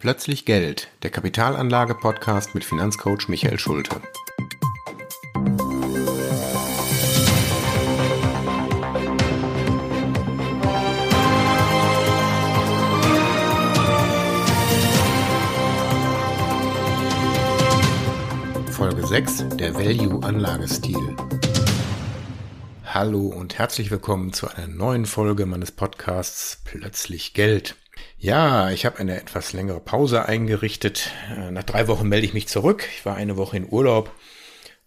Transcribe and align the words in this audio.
Plötzlich 0.00 0.44
Geld, 0.44 0.86
der 1.02 1.10
Kapitalanlage-Podcast 1.10 2.54
mit 2.54 2.64
Finanzcoach 2.64 3.26
Michael 3.26 3.58
Schulte. 3.58 4.00
Folge 18.70 19.04
6, 19.04 19.48
der 19.56 19.74
Value-Anlagestil. 19.74 21.16
Hallo 22.84 23.26
und 23.26 23.58
herzlich 23.58 23.90
willkommen 23.90 24.32
zu 24.32 24.46
einer 24.46 24.68
neuen 24.68 25.06
Folge 25.06 25.44
meines 25.44 25.72
Podcasts 25.72 26.62
Plötzlich 26.64 27.34
Geld. 27.34 27.74
Ja, 28.20 28.70
ich 28.70 28.84
habe 28.84 28.98
eine 28.98 29.20
etwas 29.20 29.52
längere 29.52 29.78
Pause 29.78 30.26
eingerichtet. 30.26 31.12
Äh, 31.36 31.52
nach 31.52 31.62
drei 31.62 31.86
Wochen 31.86 32.08
melde 32.08 32.26
ich 32.26 32.34
mich 32.34 32.48
zurück. 32.48 32.88
Ich 32.92 33.06
war 33.06 33.14
eine 33.14 33.36
Woche 33.36 33.56
in 33.56 33.70
Urlaub 33.70 34.10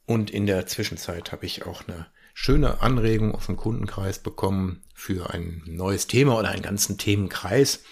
und 0.05 0.29
in 0.29 0.45
der 0.45 0.67
Zwischenzeit 0.67 1.31
habe 1.31 1.45
ich 1.45 1.65
auch 1.65 1.87
eine 1.87 2.07
schöne 2.33 2.81
Anregung 2.81 3.33
aus 3.33 3.45
dem 3.45 3.55
Kundenkreis 3.55 4.19
bekommen 4.19 4.83
für 4.93 5.33
ein 5.33 5.63
neues 5.65 6.07
Thema 6.07 6.37
oder 6.37 6.49
einen 6.49 6.61
ganzen 6.61 6.97
Themenkreis. 6.97 7.83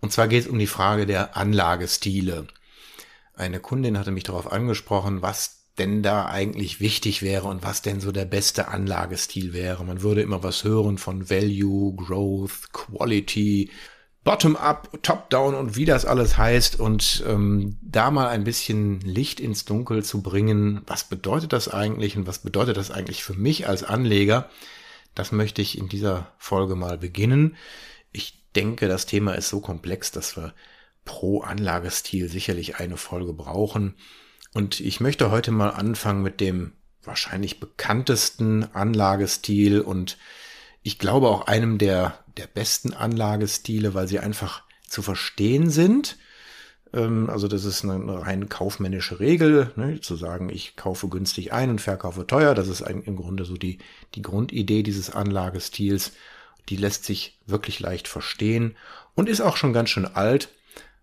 Und 0.00 0.12
zwar 0.12 0.26
geht 0.26 0.46
es 0.46 0.50
um 0.50 0.58
die 0.58 0.66
Frage 0.66 1.06
der 1.06 1.36
Anlagestile. 1.36 2.48
Eine 3.34 3.60
Kundin 3.60 3.96
hatte 3.96 4.10
mich 4.10 4.24
darauf 4.24 4.50
angesprochen, 4.50 5.22
was 5.22 5.68
denn 5.78 6.02
da 6.02 6.26
eigentlich 6.26 6.80
wichtig 6.80 7.22
wäre 7.22 7.46
und 7.46 7.62
was 7.62 7.82
denn 7.82 8.00
so 8.00 8.10
der 8.10 8.24
beste 8.24 8.66
Anlagestil 8.66 9.52
wäre. 9.52 9.84
Man 9.84 10.02
würde 10.02 10.22
immer 10.22 10.42
was 10.42 10.64
hören 10.64 10.98
von 10.98 11.30
Value, 11.30 11.94
Growth, 11.94 12.72
Quality, 12.72 13.70
Bottom-up, 14.24 15.02
Top-down 15.02 15.54
und 15.54 15.76
wie 15.76 15.84
das 15.84 16.04
alles 16.04 16.36
heißt 16.38 16.78
und 16.78 17.24
ähm, 17.26 17.76
da 17.82 18.10
mal 18.10 18.28
ein 18.28 18.44
bisschen 18.44 19.00
Licht 19.00 19.40
ins 19.40 19.64
Dunkel 19.64 20.04
zu 20.04 20.22
bringen. 20.22 20.82
Was 20.86 21.04
bedeutet 21.04 21.52
das 21.52 21.68
eigentlich 21.68 22.16
und 22.16 22.26
was 22.26 22.38
bedeutet 22.38 22.76
das 22.76 22.92
eigentlich 22.92 23.24
für 23.24 23.34
mich 23.34 23.66
als 23.68 23.82
Anleger? 23.82 24.48
Das 25.16 25.32
möchte 25.32 25.60
ich 25.60 25.76
in 25.76 25.88
dieser 25.88 26.28
Folge 26.38 26.76
mal 26.76 26.98
beginnen. 26.98 27.56
Ich 28.12 28.38
denke, 28.54 28.86
das 28.86 29.06
Thema 29.06 29.32
ist 29.32 29.48
so 29.48 29.60
komplex, 29.60 30.12
dass 30.12 30.36
wir 30.36 30.54
pro 31.04 31.40
Anlagestil 31.40 32.28
sicherlich 32.28 32.76
eine 32.76 32.96
Folge 32.96 33.32
brauchen. 33.32 33.96
Und 34.54 34.78
ich 34.78 35.00
möchte 35.00 35.30
heute 35.30 35.50
mal 35.50 35.70
anfangen 35.70 36.22
mit 36.22 36.40
dem 36.40 36.72
wahrscheinlich 37.02 37.58
bekanntesten 37.58 38.64
Anlagestil 38.74 39.80
und 39.80 40.16
ich 40.82 40.98
glaube 40.98 41.28
auch 41.28 41.46
einem 41.46 41.78
der, 41.78 42.18
der 42.36 42.46
besten 42.46 42.92
Anlagestile, 42.92 43.94
weil 43.94 44.08
sie 44.08 44.18
einfach 44.18 44.62
zu 44.88 45.02
verstehen 45.02 45.70
sind. 45.70 46.18
Ähm, 46.92 47.28
also 47.30 47.48
das 47.48 47.64
ist 47.64 47.84
eine, 47.84 48.22
rein 48.22 48.48
kaufmännische 48.48 49.20
Regel, 49.20 49.72
ne, 49.76 50.00
zu 50.00 50.16
sagen, 50.16 50.48
ich 50.48 50.76
kaufe 50.76 51.08
günstig 51.08 51.52
ein 51.52 51.70
und 51.70 51.80
verkaufe 51.80 52.26
teuer. 52.26 52.54
Das 52.54 52.68
ist 52.68 52.80
im 52.80 53.16
Grunde 53.16 53.44
so 53.44 53.56
die, 53.56 53.78
die 54.14 54.22
Grundidee 54.22 54.82
dieses 54.82 55.10
Anlagestils. 55.10 56.12
Die 56.68 56.76
lässt 56.76 57.04
sich 57.04 57.38
wirklich 57.46 57.80
leicht 57.80 58.08
verstehen 58.08 58.76
und 59.14 59.28
ist 59.28 59.40
auch 59.40 59.56
schon 59.56 59.72
ganz 59.72 59.90
schön 59.90 60.06
alt 60.06 60.48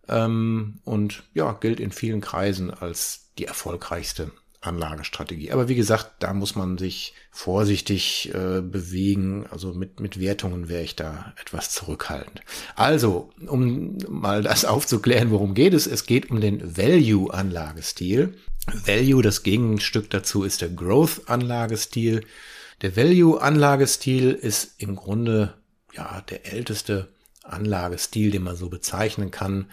ähm, 0.08 0.80
und 0.84 1.24
ja, 1.34 1.52
gilt 1.54 1.80
in 1.80 1.92
vielen 1.92 2.22
Kreisen 2.22 2.72
als 2.74 3.32
die 3.38 3.46
erfolgreichste 3.46 4.32
Anlagestrategie. 4.62 5.52
Aber 5.52 5.70
wie 5.70 5.76
gesagt, 5.76 6.12
da 6.20 6.34
muss 6.34 6.56
man 6.56 6.78
sich 6.78 7.14
vorsichtig 7.32 8.30
äh, 8.34 8.62
bewegen. 8.62 9.46
Also 9.50 9.74
mit, 9.74 10.00
mit 10.00 10.20
Wertungen 10.20 10.68
wäre 10.68 10.84
ich 10.84 10.96
da 10.96 11.34
etwas 11.40 11.72
zurückhaltend. 11.72 12.42
Also, 12.76 13.30
um 13.48 13.98
mal 14.10 14.44
das 14.44 14.66
aufzuklären, 14.66 15.32
worum 15.32 15.54
geht 15.54 15.74
es? 15.74 15.88
Es 15.88 16.06
geht 16.06 16.30
um 16.30 16.42
den 16.42 16.78
Value-Anlagestil. 16.78 18.36
Value, 18.86 19.22
das 19.22 19.44
Gegenstück 19.44 20.10
dazu 20.10 20.44
ist 20.44 20.62
der 20.62 20.70
Growth-Anlagestil. 20.70 22.26
Der 22.82 22.96
Value-Anlagestil 22.98 24.32
ist 24.32 24.76
im 24.78 24.96
Grunde 24.96 25.54
ja 25.94 26.22
der 26.30 26.52
älteste 26.52 27.08
Anlagestil, 27.44 28.32
den 28.32 28.44
man 28.44 28.56
so 28.56 28.70
bezeichnen 28.70 29.32
kann. 29.32 29.68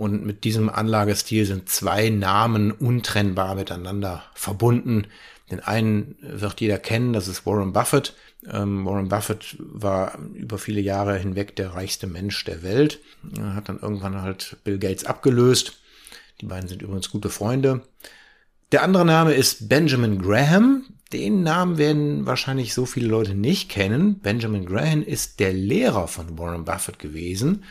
Und 0.00 0.24
mit 0.24 0.44
diesem 0.44 0.70
Anlagestil 0.70 1.44
sind 1.44 1.68
zwei 1.68 2.08
Namen 2.08 2.72
untrennbar 2.72 3.54
miteinander 3.54 4.22
verbunden. 4.32 5.08
Den 5.50 5.60
einen 5.60 6.16
wird 6.22 6.62
jeder 6.62 6.78
kennen, 6.78 7.12
das 7.12 7.28
ist 7.28 7.44
Warren 7.44 7.74
Buffett. 7.74 8.14
Ähm, 8.50 8.86
Warren 8.86 9.10
Buffett 9.10 9.58
war 9.58 10.18
über 10.32 10.56
viele 10.56 10.80
Jahre 10.80 11.18
hinweg 11.18 11.54
der 11.54 11.74
reichste 11.74 12.06
Mensch 12.06 12.42
der 12.46 12.62
Welt. 12.62 13.00
Er 13.36 13.54
hat 13.54 13.68
dann 13.68 13.78
irgendwann 13.78 14.22
halt 14.22 14.56
Bill 14.64 14.78
Gates 14.78 15.04
abgelöst. 15.04 15.74
Die 16.40 16.46
beiden 16.46 16.66
sind 16.66 16.80
übrigens 16.80 17.10
gute 17.10 17.28
Freunde. 17.28 17.82
Der 18.72 18.82
andere 18.82 19.04
Name 19.04 19.34
ist 19.34 19.68
Benjamin 19.68 20.22
Graham. 20.22 20.84
Den 21.12 21.42
Namen 21.42 21.76
werden 21.76 22.24
wahrscheinlich 22.24 22.72
so 22.72 22.86
viele 22.86 23.08
Leute 23.08 23.34
nicht 23.34 23.68
kennen. 23.68 24.20
Benjamin 24.20 24.64
Graham 24.64 25.02
ist 25.02 25.40
der 25.40 25.52
Lehrer 25.52 26.08
von 26.08 26.38
Warren 26.38 26.64
Buffett 26.64 26.98
gewesen. 26.98 27.64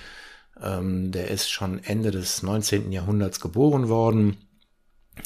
Ähm, 0.62 1.12
der 1.12 1.30
ist 1.30 1.50
schon 1.50 1.84
Ende 1.84 2.12
des 2.12 2.44
19. 2.44 2.92
Jahrhunderts 2.92 3.40
geboren 3.40 3.90
worden. 3.90 4.38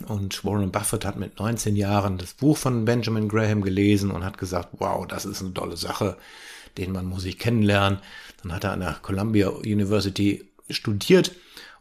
Und 0.08 0.44
Warren 0.44 0.72
Buffett 0.72 1.06
hat 1.06 1.18
mit 1.18 1.40
19 1.40 1.76
Jahren 1.76 2.18
das 2.18 2.34
Buch 2.34 2.58
von 2.58 2.86
Benjamin 2.86 3.28
Graham 3.28 3.62
gelesen 3.62 4.12
und 4.12 4.24
hat 4.24 4.38
gesagt, 4.38 4.70
wow, 4.74 5.06
das 5.06 5.26
ist 5.26 5.42
eine 5.42 5.54
tolle 5.54 5.78
Sache, 5.78 6.18
den 6.78 6.92
man 6.92 7.06
muss 7.06 7.26
ich 7.26 7.38
kennenlernen. 7.38 8.00
Dann 8.42 8.54
hat 8.54 8.64
er 8.64 8.72
an 8.72 8.80
der 8.80 8.98
Columbia 9.02 9.50
University 9.50 10.50
studiert 10.70 11.32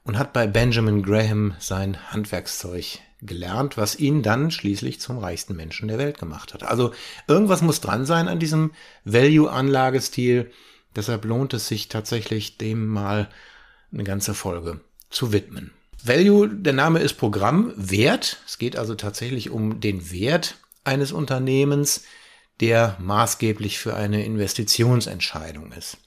und 0.04 0.18
hat 0.18 0.32
bei 0.32 0.46
Benjamin 0.46 1.02
Graham 1.02 1.54
sein 1.58 2.12
Handwerkszeug 2.12 2.98
gelernt, 3.22 3.76
was 3.76 3.98
ihn 3.98 4.22
dann 4.22 4.50
schließlich 4.50 5.00
zum 5.00 5.18
reichsten 5.18 5.54
Menschen 5.54 5.88
der 5.88 5.98
Welt 5.98 6.18
gemacht 6.18 6.54
hat. 6.54 6.64
Also 6.64 6.92
irgendwas 7.28 7.62
muss 7.62 7.80
dran 7.80 8.04
sein 8.04 8.28
an 8.28 8.41
diesem 8.41 8.72
Value-Anlagestil. 9.04 10.50
Deshalb 10.97 11.25
lohnt 11.25 11.54
es 11.54 11.69
sich 11.69 11.88
tatsächlich, 11.88 12.58
dem 12.58 12.86
mal 12.86 13.28
eine 13.92 14.04
ganze 14.04 14.34
Folge 14.34 14.80
zu 15.10 15.32
widmen. 15.32 15.72
Value, 16.03 16.48
der 16.48 16.72
Name 16.72 16.98
ist 16.98 17.14
Programm, 17.14 17.72
Wert. 17.76 18.38
Es 18.47 18.58
geht 18.58 18.76
also 18.76 18.94
tatsächlich 18.94 19.50
um 19.50 19.80
den 19.80 20.10
Wert 20.10 20.56
eines 20.84 21.12
Unternehmens, 21.12 22.04
der 22.60 22.97
maßgeblich 23.00 23.78
für 23.78 23.94
eine 23.94 24.25
Investitionsentscheidung 24.25 25.72
ist. 25.72 25.98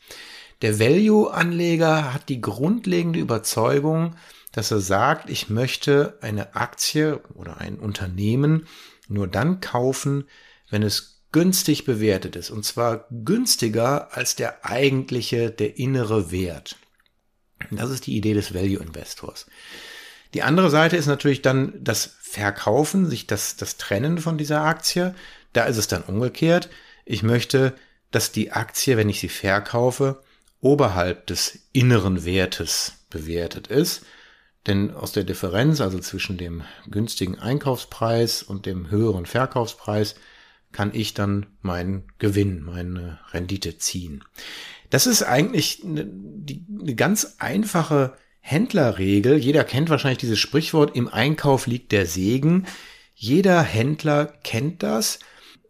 Der 0.61 0.79
Value-Anleger 0.79 2.13
hat 2.13 2.29
die 2.29 2.41
grundlegende 2.41 3.19
Überzeugung, 3.19 4.15
dass 4.51 4.71
er 4.71 4.79
sagt, 4.79 5.29
ich 5.29 5.49
möchte 5.49 6.17
eine 6.21 6.55
Aktie 6.55 7.21
oder 7.33 7.57
ein 7.57 7.77
Unternehmen 7.77 8.67
nur 9.07 9.27
dann 9.27 9.59
kaufen, 9.59 10.25
wenn 10.69 10.81
es 10.81 11.14
günstig 11.35 11.83
bewertet 11.83 12.37
ist. 12.37 12.49
Und 12.49 12.63
zwar 12.63 13.07
günstiger 13.11 14.15
als 14.15 14.37
der 14.37 14.63
eigentliche, 14.65 15.51
der 15.51 15.77
innere 15.77 16.31
Wert. 16.31 16.77
Das 17.71 17.89
ist 17.89 18.07
die 18.07 18.15
Idee 18.15 18.33
des 18.33 18.53
Value 18.53 18.81
Investors. 18.81 19.45
Die 20.33 20.43
andere 20.43 20.69
Seite 20.69 20.95
ist 20.95 21.07
natürlich 21.07 21.41
dann 21.41 21.73
das 21.77 22.15
Verkaufen, 22.21 23.05
sich 23.09 23.27
das, 23.27 23.57
das 23.57 23.75
Trennen 23.75 24.19
von 24.19 24.37
dieser 24.37 24.61
Aktie. 24.61 25.13
Da 25.51 25.65
ist 25.65 25.75
es 25.75 25.89
dann 25.89 26.03
umgekehrt. 26.03 26.69
Ich 27.03 27.21
möchte, 27.21 27.73
dass 28.11 28.31
die 28.31 28.53
Aktie, 28.53 28.95
wenn 28.95 29.09
ich 29.09 29.19
sie 29.19 29.27
verkaufe, 29.27 30.21
oberhalb 30.61 31.27
des 31.27 31.59
inneren 31.73 32.23
Wertes 32.23 32.93
bewertet 33.09 33.67
ist. 33.67 34.05
Denn 34.67 34.89
aus 34.91 35.11
der 35.11 35.25
Differenz, 35.25 35.81
also 35.81 35.99
zwischen 35.99 36.37
dem 36.37 36.63
günstigen 36.89 37.37
Einkaufspreis 37.37 38.41
und 38.41 38.65
dem 38.65 38.89
höheren 38.89 39.25
Verkaufspreis, 39.25 40.15
kann 40.75 40.91
ich 40.93 41.13
dann 41.13 41.45
meinen 41.61 42.03
Gewinn, 42.19 42.61
meine 42.61 43.17
Rendite 43.31 43.77
ziehen. 43.77 44.25
Das 44.89 45.07
ist 45.07 45.23
eigentlich 45.23 45.85
eine, 45.85 46.01
eine 46.01 46.95
ganz 46.95 47.37
einfache 47.39 48.17
Händlerregel. 48.41 49.37
Jeder 49.37 49.63
kennt 49.63 49.89
wahrscheinlich 49.89 50.17
dieses 50.17 50.37
Sprichwort, 50.37 50.93
im 50.93 51.07
Einkauf 51.07 51.65
liegt 51.65 51.93
der 51.93 52.05
Segen. 52.05 52.67
Jeder 53.13 53.61
Händler 53.61 54.25
kennt 54.43 54.83
das. 54.83 55.19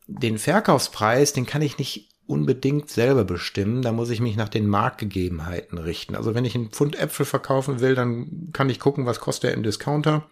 Den 0.07 0.39
Verkaufspreis, 0.39 1.33
den 1.33 1.45
kann 1.45 1.61
ich 1.61 1.77
nicht 1.77 2.09
unbedingt 2.25 2.89
selber 2.89 3.25
bestimmen. 3.25 3.83
Da 3.83 3.91
muss 3.91 4.09
ich 4.09 4.21
mich 4.21 4.35
nach 4.37 4.49
den 4.49 4.67
Marktgegebenheiten 4.67 5.77
richten. 5.77 6.15
Also 6.15 6.33
wenn 6.33 6.45
ich 6.45 6.55
einen 6.55 6.71
Pfund 6.71 6.97
Äpfel 6.97 7.27
verkaufen 7.27 7.79
will, 7.79 7.93
dann 7.93 8.49
kann 8.53 8.71
ich 8.71 8.79
gucken, 8.79 9.05
was 9.05 9.19
kostet 9.19 9.51
er 9.51 9.53
im 9.53 9.61
Discounter. 9.61 10.27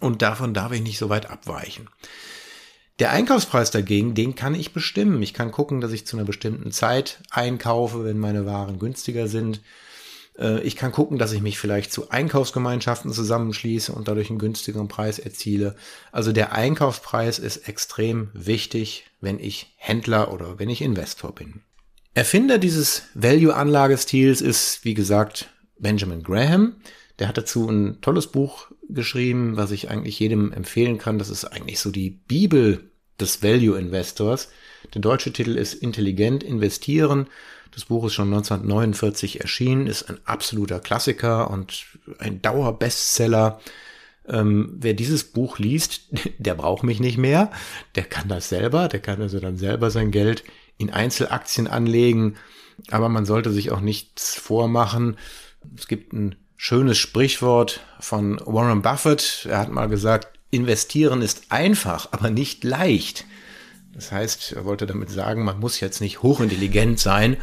Und 0.00 0.22
davon 0.22 0.54
darf 0.54 0.72
ich 0.72 0.80
nicht 0.80 0.96
so 0.96 1.10
weit 1.10 1.28
abweichen. 1.28 1.90
Der 3.00 3.10
Einkaufspreis 3.10 3.72
dagegen, 3.72 4.14
den 4.14 4.36
kann 4.36 4.54
ich 4.54 4.72
bestimmen. 4.72 5.20
Ich 5.22 5.34
kann 5.34 5.50
gucken, 5.50 5.80
dass 5.80 5.92
ich 5.92 6.06
zu 6.06 6.16
einer 6.16 6.24
bestimmten 6.24 6.70
Zeit 6.70 7.18
einkaufe, 7.30 8.04
wenn 8.04 8.18
meine 8.18 8.46
Waren 8.46 8.78
günstiger 8.78 9.26
sind. 9.26 9.60
Äh, 10.38 10.60
ich 10.60 10.76
kann 10.76 10.92
gucken, 10.92 11.18
dass 11.18 11.32
ich 11.32 11.42
mich 11.42 11.58
vielleicht 11.58 11.92
zu 11.92 12.10
Einkaufsgemeinschaften 12.10 13.12
zusammenschließe 13.12 13.92
und 13.92 14.06
dadurch 14.06 14.30
einen 14.30 14.38
günstigeren 14.38 14.86
Preis 14.86 15.18
erziele. 15.18 15.74
Also 16.12 16.30
der 16.30 16.52
Einkaufspreis 16.52 17.40
ist 17.40 17.68
extrem 17.68 18.30
wichtig, 18.32 19.06
wenn 19.20 19.40
ich 19.40 19.74
Händler 19.76 20.32
oder 20.32 20.60
wenn 20.60 20.70
ich 20.70 20.80
Investor 20.80 21.34
bin. 21.34 21.62
Erfinder 22.14 22.58
dieses 22.58 23.08
Value-Anlagestils 23.14 24.40
ist, 24.40 24.84
wie 24.84 24.94
gesagt, 24.94 25.50
Benjamin 25.80 26.22
Graham. 26.22 26.76
Der 27.18 27.26
hat 27.26 27.38
dazu 27.38 27.68
ein 27.68 28.00
tolles 28.00 28.28
Buch 28.28 28.68
geschrieben, 28.88 29.56
was 29.56 29.70
ich 29.70 29.90
eigentlich 29.90 30.18
jedem 30.18 30.52
empfehlen 30.52 30.98
kann. 30.98 31.18
Das 31.18 31.30
ist 31.30 31.44
eigentlich 31.44 31.80
so 31.80 31.90
die 31.90 32.10
Bibel 32.10 32.90
des 33.20 33.42
Value 33.42 33.78
Investors. 33.78 34.50
Der 34.92 35.00
deutsche 35.00 35.32
Titel 35.32 35.56
ist 35.56 35.74
Intelligent 35.74 36.42
investieren. 36.42 37.26
Das 37.72 37.86
Buch 37.86 38.06
ist 38.06 38.14
schon 38.14 38.32
1949 38.32 39.40
erschienen, 39.40 39.86
ist 39.86 40.08
ein 40.08 40.18
absoluter 40.24 40.78
Klassiker 40.78 41.50
und 41.50 41.86
ein 42.18 42.40
Dauerbestseller. 42.40 43.60
Ähm, 44.26 44.76
wer 44.78 44.94
dieses 44.94 45.24
Buch 45.24 45.58
liest, 45.58 46.02
der 46.38 46.54
braucht 46.54 46.84
mich 46.84 47.00
nicht 47.00 47.18
mehr. 47.18 47.50
Der 47.94 48.04
kann 48.04 48.28
das 48.28 48.48
selber. 48.48 48.88
Der 48.88 49.00
kann 49.00 49.20
also 49.20 49.40
dann 49.40 49.56
selber 49.56 49.90
sein 49.90 50.10
Geld 50.10 50.44
in 50.78 50.90
Einzelaktien 50.90 51.66
anlegen. 51.66 52.36
Aber 52.90 53.08
man 53.08 53.24
sollte 53.24 53.52
sich 53.52 53.70
auch 53.70 53.80
nichts 53.80 54.34
vormachen. 54.34 55.16
Es 55.76 55.88
gibt 55.88 56.12
ein 56.12 56.36
schönes 56.66 56.96
Sprichwort 56.96 57.80
von 58.00 58.40
Warren 58.46 58.80
Buffett. 58.80 59.46
Er 59.50 59.58
hat 59.58 59.70
mal 59.70 59.86
gesagt, 59.86 60.28
investieren 60.50 61.20
ist 61.20 61.42
einfach, 61.50 62.08
aber 62.12 62.30
nicht 62.30 62.64
leicht. 62.64 63.26
Das 63.92 64.10
heißt, 64.10 64.52
er 64.52 64.64
wollte 64.64 64.86
damit 64.86 65.10
sagen, 65.10 65.44
man 65.44 65.60
muss 65.60 65.80
jetzt 65.80 66.00
nicht 66.00 66.22
hochintelligent 66.22 66.98
sein, 66.98 67.36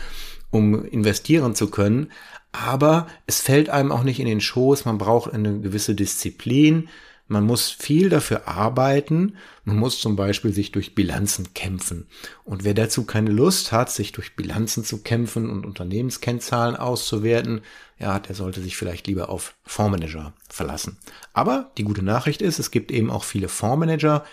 um 0.49 0.83
investieren 0.85 1.53
zu 1.53 1.69
können, 1.69 2.11
aber 2.51 3.05
es 3.27 3.41
fällt 3.41 3.69
einem 3.69 3.91
auch 3.91 4.01
nicht 4.01 4.19
in 4.19 4.25
den 4.25 4.41
Schoß, 4.41 4.85
man 4.85 4.97
braucht 4.97 5.31
eine 5.31 5.59
gewisse 5.59 5.93
Disziplin, 5.93 6.89
man 7.31 7.45
muss 7.45 7.69
viel 7.69 8.09
dafür 8.09 8.49
arbeiten, 8.49 9.37
man 9.63 9.77
muss 9.77 10.01
zum 10.01 10.17
Beispiel 10.17 10.51
sich 10.51 10.73
durch 10.73 10.95
Bilanzen 10.95 11.53
kämpfen. 11.53 12.07
Und 12.43 12.65
wer 12.65 12.73
dazu 12.73 13.05
keine 13.05 13.31
Lust 13.31 13.71
hat, 13.71 13.89
sich 13.89 14.11
durch 14.11 14.35
Bilanzen 14.35 14.83
zu 14.83 15.01
kämpfen 15.01 15.49
und 15.49 15.65
Unternehmenskennzahlen 15.65 16.75
auszuwerten, 16.75 17.61
ja, 17.99 18.19
der 18.19 18.35
sollte 18.35 18.61
sich 18.61 18.75
vielleicht 18.75 19.07
lieber 19.07 19.29
auf 19.29 19.55
Fondsmanager 19.63 20.33
verlassen. 20.49 20.97
Aber 21.31 21.71
die 21.77 21.85
gute 21.85 22.03
Nachricht 22.03 22.41
ist, 22.41 22.59
es 22.59 22.69
gibt 22.69 22.91
eben 22.91 23.09
auch 23.09 23.23
viele 23.23 23.47
Fondsmanager, 23.47 24.25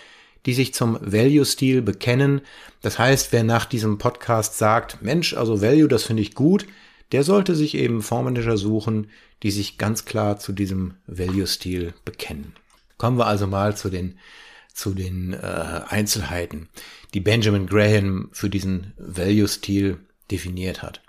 die 0.44 0.55
sich 0.55 0.75
zum 0.75 0.99
Value-Stil 1.01 1.83
bekennen. 1.83 2.41
Das 2.83 2.99
heißt, 2.99 3.33
wer 3.33 3.44
nach 3.44 3.65
diesem 3.65 3.99
Podcast 3.99 4.59
sagt, 4.59 5.03
Mensch, 5.03 5.35
also 5.35 5.62
Value, 5.62 5.89
das 5.89 6.03
finde 6.03 6.23
ich 6.23 6.35
gut, 6.35 6.67
der 7.12 7.23
sollte 7.23 7.55
sich 7.55 7.77
eben 7.77 8.03
Fondsmanager 8.03 8.56
suchen, 8.56 9.09
die 9.44 9.53
sich 9.53 9.79
ganz 9.79 10.05
klar 10.05 10.41
zu 10.41 10.53
diesem 10.53 10.94
Value-Stil 11.06 11.94
bekennen. 12.05 12.55
Kommen 12.99 13.19
wir 13.19 13.27
also 13.27 13.47
mal 13.47 13.77
zu 13.77 13.89
den, 13.89 14.19
zu 14.75 14.93
den 14.93 15.33
äh, 15.33 15.37
Einzelheiten, 15.89 16.69
die 17.15 17.21
Benjamin 17.21 17.67
Graham 17.67 18.29
für 18.33 18.50
diesen 18.50 18.93
Value-Stil 18.99 19.99
definiert 20.31 20.83
hat. 20.83 21.00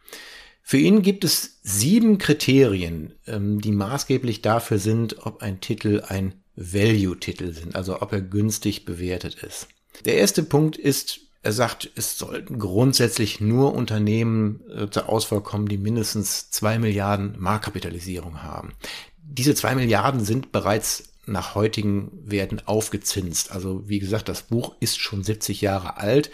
Für 0.62 0.78
ihn 0.78 1.02
gibt 1.02 1.24
es 1.24 1.60
sieben 1.64 2.20
Kriterien, 2.20 3.14
ähm, 3.26 3.60
die 3.60 3.72
maßgeblich 3.72 4.44
dafür 4.44 4.78
sind, 4.78 5.26
ob 5.26 5.42
ein 5.42 5.62
Titel 5.62 6.04
ein 6.08 6.44
Value-Titel 6.56 7.54
sind, 7.54 7.76
also 7.76 8.02
ob 8.02 8.14
er 8.14 8.22
günstig 8.22 8.86
bewertet 8.86 9.36
ist. 9.42 9.68
Der 10.06 10.18
erste 10.18 10.44
Punkt 10.44 10.78
ist, 10.78 11.22
er 11.42 11.54
sagt, 11.54 11.90
es 11.96 12.18
sollten 12.18 12.60
grundsätzlich 12.60 13.40
nur 13.40 13.74
Unternehmen 13.74 14.62
äh, 14.70 14.90
zur 14.90 15.10
Auswahl 15.10 15.42
kommen, 15.42 15.68
die 15.68 15.78
mindestens 15.78 16.52
zwei 16.52 16.78
Milliarden 16.78 17.36
Marktkapitalisierung 17.40 18.44
haben. 18.44 18.74
Diese 19.18 19.56
zwei 19.56 19.74
Milliarden 19.74 20.24
sind 20.24 20.52
bereits 20.52 21.09
nach 21.30 21.56
heutigen 21.56 22.12
Werten 22.24 22.62
aufgezinst. 22.66 23.52
Also 23.52 23.88
wie 23.88 24.00
gesagt, 24.00 24.30
das 24.30 24.44
Buch 24.44 24.76
ist 24.80 25.00
schon 25.00 25.24
70 25.24 25.62
Jahre 25.62 25.98
alt. 25.98 26.32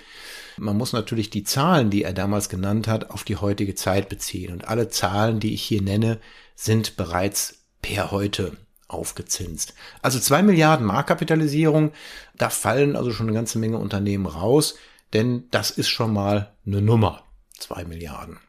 Man 0.57 0.77
muss 0.77 0.93
natürlich 0.93 1.29
die 1.29 1.43
Zahlen, 1.43 1.89
die 1.89 2.03
er 2.03 2.13
damals 2.13 2.49
genannt 2.49 2.87
hat, 2.87 3.09
auf 3.11 3.23
die 3.23 3.35
heutige 3.35 3.75
Zeit 3.75 4.09
beziehen. 4.09 4.53
Und 4.53 4.67
alle 4.67 4.89
Zahlen, 4.89 5.39
die 5.39 5.53
ich 5.53 5.63
hier 5.63 5.81
nenne, 5.81 6.19
sind 6.55 6.95
bereits 6.95 7.65
per 7.81 8.11
heute 8.11 8.57
aufgezinst. 8.87 9.73
Also 10.01 10.19
zwei 10.19 10.41
Milliarden 10.41 10.85
Marktkapitalisierung, 10.85 11.91
da 12.35 12.49
fallen 12.49 12.95
also 12.95 13.11
schon 13.11 13.27
eine 13.27 13.35
ganze 13.35 13.59
Menge 13.59 13.77
Unternehmen 13.77 14.25
raus, 14.25 14.75
denn 15.13 15.45
das 15.51 15.71
ist 15.71 15.89
schon 15.89 16.13
mal 16.13 16.55
eine 16.65 16.81
Nummer. 16.81 17.23
Zwei 17.57 17.85
Milliarden. 17.85 18.39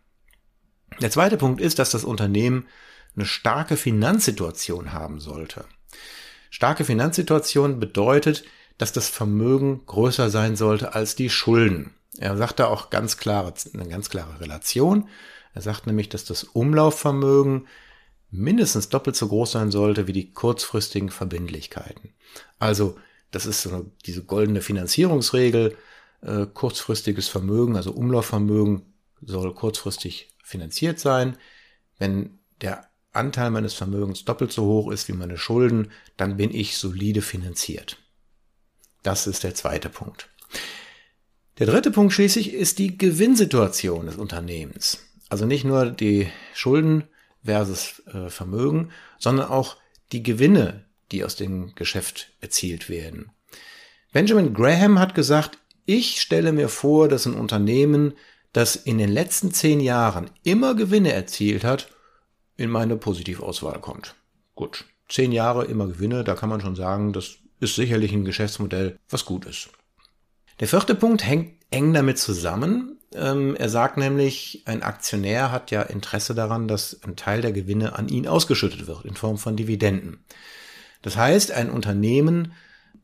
Der 1.00 1.10
zweite 1.10 1.36
Punkt 1.36 1.60
ist, 1.60 1.78
dass 1.78 1.90
das 1.90 2.04
Unternehmen 2.04 2.66
eine 3.14 3.26
starke 3.26 3.76
Finanzsituation 3.76 4.92
haben 4.92 5.20
sollte. 5.20 5.64
Starke 6.50 6.84
Finanzsituation 6.84 7.80
bedeutet, 7.80 8.44
dass 8.78 8.92
das 8.92 9.08
Vermögen 9.08 9.84
größer 9.86 10.30
sein 10.30 10.56
sollte 10.56 10.94
als 10.94 11.16
die 11.16 11.30
Schulden. 11.30 11.94
Er 12.18 12.36
sagt 12.36 12.60
da 12.60 12.66
auch 12.66 12.90
ganz 12.90 13.16
klare, 13.16 13.52
eine 13.74 13.88
ganz 13.88 14.10
klare 14.10 14.40
Relation. 14.40 15.08
Er 15.54 15.62
sagt 15.62 15.86
nämlich, 15.86 16.08
dass 16.08 16.24
das 16.24 16.44
Umlaufvermögen 16.44 17.66
mindestens 18.30 18.88
doppelt 18.88 19.16
so 19.16 19.28
groß 19.28 19.52
sein 19.52 19.70
sollte 19.70 20.06
wie 20.06 20.12
die 20.12 20.32
kurzfristigen 20.32 21.10
Verbindlichkeiten. 21.10 22.12
Also, 22.58 22.96
das 23.30 23.46
ist 23.46 23.62
so 23.62 23.90
diese 24.04 24.24
goldene 24.24 24.60
Finanzierungsregel. 24.60 25.76
Äh, 26.22 26.46
kurzfristiges 26.52 27.28
Vermögen, 27.28 27.76
also 27.76 27.92
Umlaufvermögen, 27.92 28.94
soll 29.20 29.54
kurzfristig 29.54 30.34
finanziert 30.42 30.98
sein. 30.98 31.36
Wenn 31.98 32.38
der 32.60 32.88
Anteil 33.16 33.50
meines 33.50 33.74
Vermögens 33.74 34.24
doppelt 34.24 34.52
so 34.52 34.64
hoch 34.66 34.90
ist 34.90 35.08
wie 35.08 35.12
meine 35.12 35.38
Schulden, 35.38 35.90
dann 36.16 36.36
bin 36.36 36.54
ich 36.54 36.76
solide 36.76 37.22
finanziert. 37.22 37.98
Das 39.02 39.26
ist 39.26 39.44
der 39.44 39.54
zweite 39.54 39.88
Punkt. 39.88 40.28
Der 41.58 41.66
dritte 41.66 41.90
Punkt 41.90 42.12
schließlich 42.12 42.52
ist 42.52 42.78
die 42.78 42.98
Gewinnsituation 42.98 44.06
des 44.06 44.16
Unternehmens. 44.16 45.06
Also 45.28 45.46
nicht 45.46 45.64
nur 45.64 45.86
die 45.86 46.28
Schulden 46.54 47.04
versus 47.44 48.02
äh, 48.06 48.28
Vermögen, 48.28 48.90
sondern 49.18 49.48
auch 49.48 49.76
die 50.12 50.22
Gewinne, 50.22 50.84
die 51.12 51.24
aus 51.24 51.36
dem 51.36 51.74
Geschäft 51.74 52.32
erzielt 52.40 52.88
werden. 52.88 53.30
Benjamin 54.12 54.54
Graham 54.54 54.98
hat 54.98 55.14
gesagt, 55.14 55.58
ich 55.84 56.20
stelle 56.20 56.52
mir 56.52 56.68
vor, 56.68 57.08
dass 57.08 57.26
ein 57.26 57.34
Unternehmen, 57.34 58.14
das 58.52 58.76
in 58.76 58.98
den 58.98 59.10
letzten 59.10 59.52
zehn 59.52 59.80
Jahren 59.80 60.30
immer 60.42 60.74
Gewinne 60.74 61.12
erzielt 61.12 61.64
hat, 61.64 61.88
in 62.56 62.70
meine 62.70 62.96
Positivauswahl 62.96 63.80
kommt. 63.80 64.14
Gut, 64.54 64.86
zehn 65.08 65.32
Jahre 65.32 65.64
immer 65.66 65.86
Gewinne, 65.86 66.24
da 66.24 66.34
kann 66.34 66.48
man 66.48 66.60
schon 66.60 66.76
sagen, 66.76 67.12
das 67.12 67.36
ist 67.60 67.74
sicherlich 67.74 68.12
ein 68.12 68.24
Geschäftsmodell, 68.24 68.98
was 69.08 69.24
gut 69.24 69.44
ist. 69.44 69.68
Der 70.60 70.68
vierte 70.68 70.94
Punkt 70.94 71.24
hängt 71.24 71.54
eng 71.70 71.92
damit 71.92 72.18
zusammen. 72.18 72.98
Ähm, 73.12 73.54
er 73.56 73.68
sagt 73.68 73.98
nämlich, 73.98 74.62
ein 74.64 74.82
Aktionär 74.82 75.52
hat 75.52 75.70
ja 75.70 75.82
Interesse 75.82 76.34
daran, 76.34 76.68
dass 76.68 77.02
ein 77.02 77.16
Teil 77.16 77.42
der 77.42 77.52
Gewinne 77.52 77.96
an 77.96 78.08
ihn 78.08 78.26
ausgeschüttet 78.26 78.86
wird 78.86 79.04
in 79.04 79.14
Form 79.14 79.36
von 79.38 79.56
Dividenden. 79.56 80.24
Das 81.02 81.16
heißt, 81.16 81.52
ein 81.52 81.70
Unternehmen, 81.70 82.52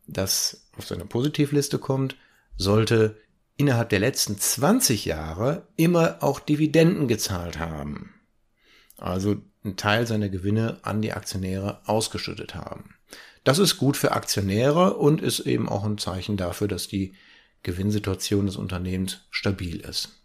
das 0.06 0.66
auf 0.76 0.86
seine 0.86 1.04
Positivliste 1.04 1.78
kommt, 1.78 2.16
sollte 2.56 3.18
innerhalb 3.56 3.90
der 3.90 4.00
letzten 4.00 4.38
20 4.38 5.04
Jahre 5.04 5.68
immer 5.76 6.16
auch 6.20 6.40
Dividenden 6.40 7.06
gezahlt 7.06 7.58
haben 7.58 8.14
also 9.02 9.36
einen 9.64 9.76
Teil 9.76 10.06
seiner 10.06 10.28
Gewinne 10.28 10.78
an 10.82 11.02
die 11.02 11.12
Aktionäre 11.12 11.80
ausgeschüttet 11.86 12.54
haben. 12.54 12.94
Das 13.44 13.58
ist 13.58 13.76
gut 13.76 13.96
für 13.96 14.12
Aktionäre 14.12 14.94
und 14.94 15.20
ist 15.20 15.40
eben 15.40 15.68
auch 15.68 15.84
ein 15.84 15.98
Zeichen 15.98 16.36
dafür, 16.36 16.68
dass 16.68 16.88
die 16.88 17.14
Gewinnsituation 17.62 18.46
des 18.46 18.56
Unternehmens 18.56 19.20
stabil 19.30 19.80
ist. 19.80 20.20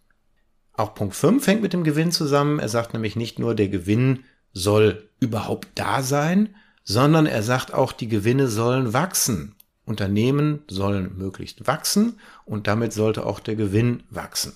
Auch 0.74 0.94
Punkt 0.94 1.16
5 1.16 1.46
hängt 1.48 1.62
mit 1.62 1.74
dem 1.74 1.84
Gewinn 1.84 2.12
zusammen. 2.12 2.60
Er 2.60 2.70
sagt 2.70 2.94
nämlich 2.94 3.16
nicht 3.16 3.40
nur, 3.40 3.56
der 3.56 3.70
Gewinn 3.70 4.24
soll 4.54 5.10
überhaupt 5.20 5.68
da 5.76 6.04
sein, 6.04 6.56
sondern 6.84 7.26
er 7.26 7.44
sagt 7.44 7.74
auch, 7.74 7.92
die 7.92 8.08
Gewinne 8.08 8.48
sollen 8.48 8.94
wachsen. 8.94 9.56
Unternehmen 9.86 10.64
sollen 10.68 11.18
möglichst 11.18 11.66
wachsen 11.66 12.20
und 12.46 12.68
damit 12.68 12.94
sollte 12.94 13.26
auch 13.26 13.40
der 13.40 13.56
Gewinn 13.56 14.04
wachsen. 14.10 14.54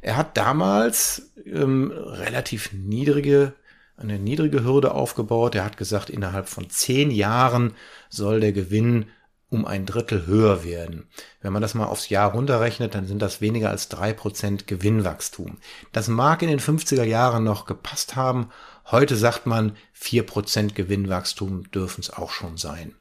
Er 0.00 0.16
hat 0.16 0.36
damals 0.36 1.30
ähm, 1.44 1.92
relativ 1.92 2.72
niedrige, 2.72 3.54
eine 3.96 4.18
niedrige 4.18 4.64
Hürde 4.64 4.92
aufgebaut. 4.92 5.54
Er 5.54 5.64
hat 5.64 5.76
gesagt, 5.76 6.10
innerhalb 6.10 6.48
von 6.48 6.68
zehn 6.70 7.10
Jahren 7.10 7.74
soll 8.08 8.40
der 8.40 8.52
Gewinn 8.52 9.06
um 9.50 9.64
ein 9.64 9.86
Drittel 9.86 10.26
höher 10.26 10.64
werden. 10.64 11.06
Wenn 11.40 11.52
man 11.52 11.62
das 11.62 11.74
mal 11.74 11.86
aufs 11.86 12.08
Jahr 12.08 12.32
runterrechnet, 12.32 12.94
dann 12.94 13.06
sind 13.06 13.20
das 13.20 13.40
weniger 13.40 13.70
als 13.70 13.88
drei 13.88 14.12
Prozent 14.12 14.66
Gewinnwachstum. 14.66 15.58
Das 15.92 16.08
mag 16.08 16.42
in 16.42 16.48
den 16.48 16.60
50er 16.60 17.04
Jahren 17.04 17.44
noch 17.44 17.66
gepasst 17.66 18.16
haben. 18.16 18.50
Heute 18.90 19.16
sagt 19.16 19.46
man, 19.46 19.76
vier 19.92 20.24
Prozent 20.24 20.74
Gewinnwachstum 20.74 21.70
dürfen 21.70 22.00
es 22.00 22.10
auch 22.10 22.30
schon 22.30 22.56
sein 22.56 22.94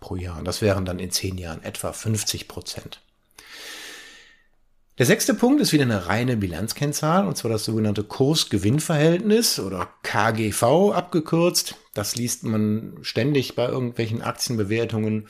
pro 0.00 0.16
Jahr. 0.16 0.42
Das 0.42 0.62
wären 0.62 0.84
dann 0.84 0.98
in 0.98 1.10
zehn 1.10 1.38
Jahren 1.38 1.62
etwa 1.62 1.92
50 1.92 2.48
Prozent. 2.48 3.00
Der 4.98 5.06
sechste 5.06 5.32
Punkt 5.32 5.62
ist 5.62 5.72
wieder 5.72 5.84
eine 5.84 6.06
reine 6.06 6.36
Bilanzkennzahl, 6.36 7.26
und 7.26 7.36
zwar 7.36 7.50
das 7.50 7.64
sogenannte 7.64 8.04
Kurs-Gewinn-Verhältnis 8.04 9.58
oder 9.58 9.88
KGV 10.02 10.92
abgekürzt. 10.92 11.76
Das 11.94 12.16
liest 12.16 12.44
man 12.44 12.98
ständig 13.00 13.54
bei 13.54 13.66
irgendwelchen 13.66 14.20
Aktienbewertungen. 14.20 15.28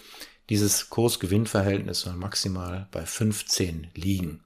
Dieses 0.48 0.90
Kurs-Gewinn-Verhältnis 0.90 2.00
soll 2.00 2.14
maximal 2.14 2.88
bei 2.90 3.06
15 3.06 3.88
liegen. 3.94 4.44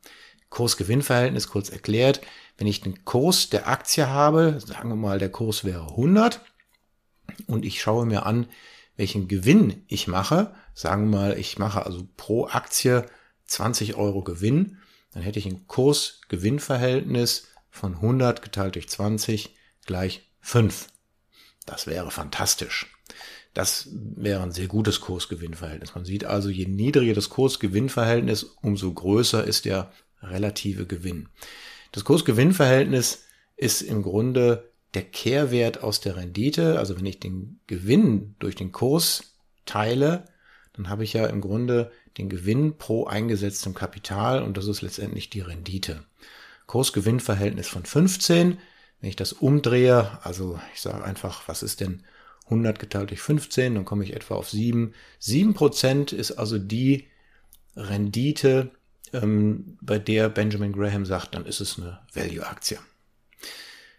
Kurs-Gewinn-Verhältnis 0.51 1.49
kurz 1.49 1.71
erklärt, 1.71 2.21
wenn 2.59 2.67
ich 2.67 2.83
den 2.83 3.05
Kurs 3.05 3.49
der 3.49 3.67
Aktie 3.69 4.07
habe, 4.07 4.59
sagen 4.65 4.91
wir 4.91 4.97
mal, 4.97 5.19
der 5.19 5.31
Kurs 5.31 5.65
wäre 5.65 5.89
100 5.89 6.41
und 7.47 7.65
ich 7.65 7.81
schaue 7.81 8.05
mir 8.05 8.27
an, 8.27 8.47
welchen 8.97 9.27
Gewinn 9.27 9.83
ich 9.89 10.07
mache, 10.07 10.55
sagen 10.75 11.11
wir 11.11 11.19
mal, 11.19 11.39
ich 11.39 11.59
mache 11.59 11.85
also 11.85 12.07
pro 12.17 12.47
Aktie 12.47 13.07
20 13.47 13.97
Euro 13.97 14.23
Gewinn, 14.23 14.79
dann 15.15 15.23
hätte 15.23 15.39
ich 15.39 15.47
ein 15.47 15.67
Kurs-Gewinn-Verhältnis 15.69 17.47
von 17.71 17.95
100 17.95 18.43
geteilt 18.43 18.75
durch 18.75 18.89
20 18.89 19.55
gleich 19.87 20.29
5. 20.41 20.89
Das 21.67 21.87
wäre 21.87 22.11
fantastisch. 22.11 22.93
Das 23.55 23.89
wäre 23.93 24.43
ein 24.43 24.51
sehr 24.51 24.67
gutes 24.67 25.01
Kursgewinnverhältnis. 25.01 25.95
Man 25.95 26.05
sieht 26.05 26.25
also, 26.25 26.49
je 26.49 26.67
niedriger 26.67 27.15
das 27.15 27.31
Kursgewinnverhältnis, 27.31 28.43
umso 28.43 28.93
größer 28.93 29.45
ist 29.45 29.65
der 29.65 29.93
relative 30.21 30.87
Gewinn. 30.87 31.29
Das 31.93 32.05
Kursgewinnverhältnis 32.05 33.25
ist 33.57 33.83
im 33.83 34.03
Grunde 34.03 34.73
der 34.95 35.05
Kehrwert 35.05 35.85
aus 35.85 36.01
der 36.01 36.17
Rendite. 36.17 36.79
Also 36.81 36.97
wenn 36.97 37.07
ich 37.07 37.21
den 37.21 37.61
Gewinn 37.69 38.35
durch 38.41 38.57
den 38.57 38.73
Kurs 38.73 39.37
teile, 39.65 40.25
dann 40.75 40.89
habe 40.89 41.05
ich 41.05 41.13
ja 41.13 41.27
im 41.27 41.41
Grunde 41.41 41.91
den 42.19 42.29
Gewinn 42.29 42.77
pro 42.77 43.07
eingesetztem 43.07 43.75
Kapital 43.75 44.43
und 44.43 44.57
das 44.57 44.67
ist 44.67 44.83
letztendlich 44.83 45.31
die 45.31 45.41
Rendite. 45.41 46.05
Kursgewinnverhältnis 46.67 47.69
von 47.69 47.85
15. 47.85 48.59
Wenn 49.01 49.09
ich 49.09 49.17
das 49.17 49.33
umdrehe, 49.33 50.19
also 50.23 50.61
ich 50.75 50.81
sage 50.81 51.05
einfach, 51.05 51.49
was 51.49 51.63
ist 51.63 51.81
denn 51.81 52.03
100 52.47 52.79
geteilt 52.79 53.11
durch 53.11 53.21
15, 53.21 53.75
dann 53.75 53.85
komme 53.85 54.05
ich 54.05 54.15
etwa 54.15 54.35
auf 54.35 54.51
7. 54.51 54.95
7% 55.21 56.15
ist 56.15 56.33
also 56.33 56.59
die 56.59 57.07
Rendite, 57.77 58.71
ähm, 59.13 59.79
bei 59.81 59.99
der 59.99 60.29
Benjamin 60.29 60.73
Graham 60.73 61.07
sagt, 61.07 61.35
dann 61.35 61.47
ist 61.47 61.61
es 61.61 61.79
eine 61.79 62.01
Value-Aktie. 62.13 62.79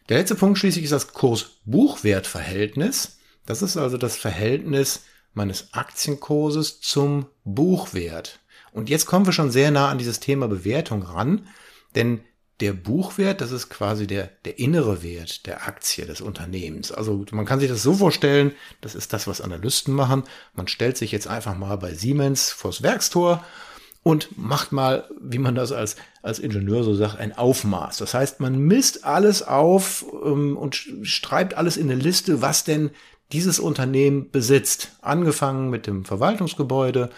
Der 0.10 0.20
letzte 0.20 0.36
Punkt 0.36 0.60
schließlich 0.60 0.84
ist 0.84 0.92
das 0.92 1.14
Kurs-Buchwert-Verhältnis. 1.14 3.18
Das 3.46 3.62
ist 3.62 3.78
also 3.78 3.98
das 3.98 4.18
Verhältnis 4.18 5.06
meines 5.36 5.74
Aktienkurses 5.74 6.82
zum 6.82 7.28
Buchwert. 7.44 8.40
Und 8.72 8.90
jetzt 8.90 9.06
kommen 9.06 9.26
wir 9.26 9.34
schon 9.34 9.52
sehr 9.52 9.72
nah 9.72 9.90
an 9.90 9.98
dieses 9.98 10.20
Thema 10.20 10.48
Bewertung 10.48 11.04
ran, 11.04 11.48
denn 11.96 12.22
der 12.62 12.72
Buchwert, 12.72 13.42
das 13.42 13.52
ist 13.52 13.70
quasi 13.70 14.08
der, 14.08 14.30
der 14.46 14.60
innere 14.60 15.04
Wert 15.04 15.46
der 15.46 15.68
Aktie 15.68 16.06
des 16.06 16.22
Unternehmens. 16.22 16.92
Also 16.92 17.26
man 17.32 17.46
kann 17.46 17.60
sich 17.60 17.70
das 17.70 17.84
so 17.84 17.96
vorstellen, 17.96 18.54
das 18.80 18.96
ist 18.96 19.12
das, 19.12 19.28
was 19.28 19.42
Analysten 19.42 19.94
machen. 19.94 20.24
Man 20.54 20.68
stellt 20.68 20.98
sich 20.98 21.12
jetzt 21.12 21.28
einfach 21.28 21.58
mal 21.58 21.78
bei 21.78 21.94
Siemens 21.94 22.52
vors 22.52 22.82
Werkstor 22.82 23.44
und 24.04 24.38
macht 24.38 24.72
mal, 24.72 25.10
wie 25.20 25.40
man 25.40 25.56
das 25.56 25.72
als, 25.72 25.98
als 26.22 26.40
Ingenieur 26.40 26.84
so 26.84 26.94
sagt, 26.94 27.18
ein 27.20 27.38
Aufmaß. 27.38 27.98
Das 27.98 28.14
heißt, 28.14 28.40
man 28.40 28.58
misst 28.58 29.04
alles 29.04 29.42
auf 29.42 30.06
ähm, 30.24 30.56
und 30.56 30.76
schreibt 31.02 31.56
alles 31.56 31.76
in 31.76 31.90
eine 31.90 32.00
Liste, 32.00 32.42
was 32.42 32.64
denn 32.64 32.92
dieses 33.32 33.60
Unternehmen 33.60 34.32
besitzt. 34.32 34.96
Angefangen 35.02 35.70
mit 35.70 35.88
dem 35.88 36.06
Verwaltungsgebäude, 36.06 37.10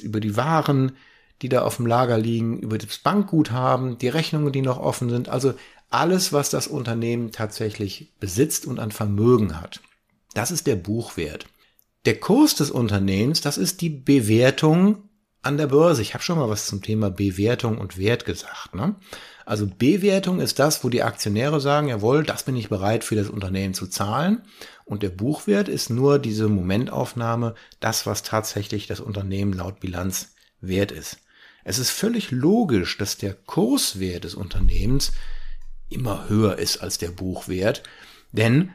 über 0.00 0.20
die 0.20 0.36
Waren, 0.36 0.96
die 1.42 1.48
da 1.48 1.62
auf 1.62 1.76
dem 1.76 1.86
Lager 1.86 2.18
liegen, 2.18 2.58
über 2.58 2.78
das 2.78 2.98
Bankguthaben, 2.98 3.98
die 3.98 4.08
Rechnungen, 4.08 4.52
die 4.52 4.62
noch 4.62 4.78
offen 4.78 5.10
sind. 5.10 5.28
Also 5.28 5.54
alles, 5.90 6.32
was 6.32 6.50
das 6.50 6.66
Unternehmen 6.66 7.32
tatsächlich 7.32 8.12
besitzt 8.18 8.66
und 8.66 8.78
an 8.78 8.92
Vermögen 8.92 9.60
hat. 9.60 9.80
Das 10.34 10.50
ist 10.50 10.66
der 10.66 10.76
Buchwert. 10.76 11.46
Der 12.04 12.18
Kurs 12.18 12.54
des 12.54 12.70
Unternehmens, 12.70 13.40
das 13.40 13.58
ist 13.58 13.80
die 13.80 13.90
Bewertung 13.90 15.08
an 15.42 15.56
der 15.56 15.66
Börse. 15.66 16.02
Ich 16.02 16.14
habe 16.14 16.24
schon 16.24 16.38
mal 16.38 16.48
was 16.48 16.66
zum 16.66 16.82
Thema 16.82 17.10
Bewertung 17.10 17.78
und 17.78 17.98
Wert 17.98 18.24
gesagt. 18.24 18.74
Ne? 18.74 18.96
Also 19.44 19.66
Bewertung 19.66 20.40
ist 20.40 20.58
das, 20.58 20.84
wo 20.84 20.88
die 20.88 21.02
Aktionäre 21.02 21.60
sagen, 21.60 21.88
jawohl, 21.88 22.24
das 22.24 22.44
bin 22.44 22.56
ich 22.56 22.68
bereit 22.68 23.04
für 23.04 23.16
das 23.16 23.28
Unternehmen 23.28 23.74
zu 23.74 23.86
zahlen. 23.86 24.42
Und 24.84 25.02
der 25.02 25.10
Buchwert 25.10 25.68
ist 25.68 25.90
nur 25.90 26.18
diese 26.18 26.48
Momentaufnahme, 26.48 27.54
das, 27.80 28.06
was 28.06 28.22
tatsächlich 28.22 28.86
das 28.86 29.00
Unternehmen 29.00 29.52
laut 29.52 29.80
Bilanz 29.80 30.34
wert 30.60 30.92
ist. 30.92 31.18
Es 31.64 31.78
ist 31.78 31.90
völlig 31.90 32.30
logisch, 32.30 32.98
dass 32.98 33.18
der 33.18 33.34
Kurswert 33.34 34.24
des 34.24 34.34
Unternehmens 34.34 35.12
immer 35.88 36.28
höher 36.28 36.58
ist 36.58 36.78
als 36.78 36.98
der 36.98 37.10
Buchwert, 37.10 37.82
denn 38.32 38.70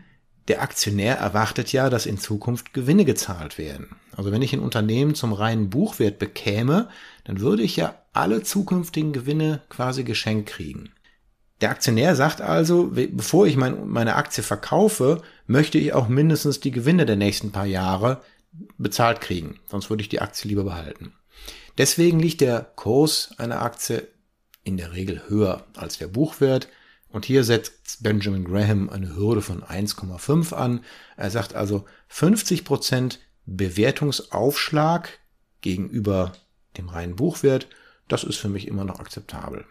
der 0.47 0.61
Aktionär 0.61 1.17
erwartet 1.17 1.73
ja, 1.73 1.89
dass 1.89 2.05
in 2.05 2.17
Zukunft 2.17 2.73
Gewinne 2.73 3.03
gezahlt 3.03 3.57
werden. 3.57 3.97
Also 4.15 4.31
wenn 4.31 4.41
ich 4.41 4.53
ein 4.53 4.61
Unternehmen 4.61 5.13
zum 5.13 5.33
reinen 5.33 5.69
Buchwert 5.69 6.19
bekäme, 6.19 6.87
dann 7.25 7.41
würde 7.41 7.63
ich 7.63 7.75
ja 7.75 7.95
alle 8.17 8.43
zukünftigen 8.43 9.13
Gewinne 9.13 9.61
quasi 9.69 10.03
geschenkt 10.03 10.49
kriegen. 10.49 10.91
Der 11.61 11.71
Aktionär 11.71 12.15
sagt 12.15 12.41
also, 12.41 12.91
bevor 12.91 13.47
ich 13.47 13.55
mein, 13.55 13.87
meine 13.87 14.15
Aktie 14.15 14.43
verkaufe, 14.43 15.23
möchte 15.47 15.77
ich 15.79 15.93
auch 15.93 16.07
mindestens 16.07 16.59
die 16.59 16.71
Gewinne 16.71 17.05
der 17.05 17.15
nächsten 17.15 17.51
paar 17.51 17.65
Jahre 17.65 18.21
bezahlt 18.77 19.21
kriegen. 19.21 19.59
Sonst 19.67 19.89
würde 19.89 20.01
ich 20.01 20.09
die 20.09 20.21
Aktie 20.21 20.49
lieber 20.49 20.63
behalten. 20.63 21.13
Deswegen 21.77 22.19
liegt 22.19 22.41
der 22.41 22.61
Kurs 22.75 23.33
einer 23.37 23.61
Aktie 23.61 24.07
in 24.63 24.77
der 24.77 24.93
Regel 24.93 25.23
höher 25.27 25.65
als 25.75 25.97
der 25.97 26.07
Buchwert. 26.07 26.67
Und 27.09 27.25
hier 27.25 27.43
setzt 27.43 28.03
Benjamin 28.03 28.43
Graham 28.43 28.89
eine 28.89 29.15
Hürde 29.15 29.41
von 29.41 29.63
1,5 29.63 30.53
an. 30.53 30.83
Er 31.15 31.31
sagt 31.31 31.55
also 31.55 31.85
50% 32.11 33.17
Bewertungsaufschlag 33.45 35.09
gegenüber 35.61 36.33
dem 36.77 36.89
reinen 36.89 37.15
Buchwert. 37.15 37.67
Das 38.07 38.23
ist 38.23 38.37
für 38.37 38.49
mich 38.49 38.67
immer 38.67 38.83
noch 38.83 38.99
akzeptabel. 38.99 39.65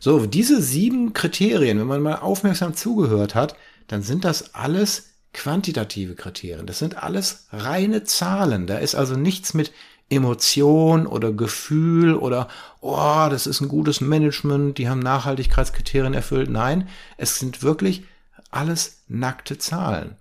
So, 0.00 0.26
diese 0.26 0.62
sieben 0.62 1.12
Kriterien, 1.12 1.78
wenn 1.78 1.86
man 1.86 2.02
mal 2.02 2.16
aufmerksam 2.16 2.74
zugehört 2.74 3.34
hat, 3.34 3.56
dann 3.88 4.02
sind 4.02 4.24
das 4.24 4.54
alles 4.54 5.14
quantitative 5.32 6.14
Kriterien. 6.14 6.66
Das 6.66 6.78
sind 6.78 7.02
alles 7.02 7.46
reine 7.52 8.04
Zahlen. 8.04 8.66
Da 8.66 8.78
ist 8.78 8.94
also 8.94 9.16
nichts 9.16 9.54
mit 9.54 9.72
Emotion 10.10 11.06
oder 11.06 11.32
Gefühl 11.32 12.14
oder, 12.14 12.48
oh, 12.80 13.26
das 13.28 13.46
ist 13.46 13.60
ein 13.60 13.68
gutes 13.68 14.00
Management, 14.00 14.78
die 14.78 14.88
haben 14.88 15.00
Nachhaltigkeitskriterien 15.00 16.14
erfüllt. 16.14 16.48
Nein, 16.48 16.88
es 17.18 17.38
sind 17.38 17.62
wirklich 17.62 18.04
alles 18.50 19.02
nackte 19.08 19.58
Zahlen. 19.58 20.16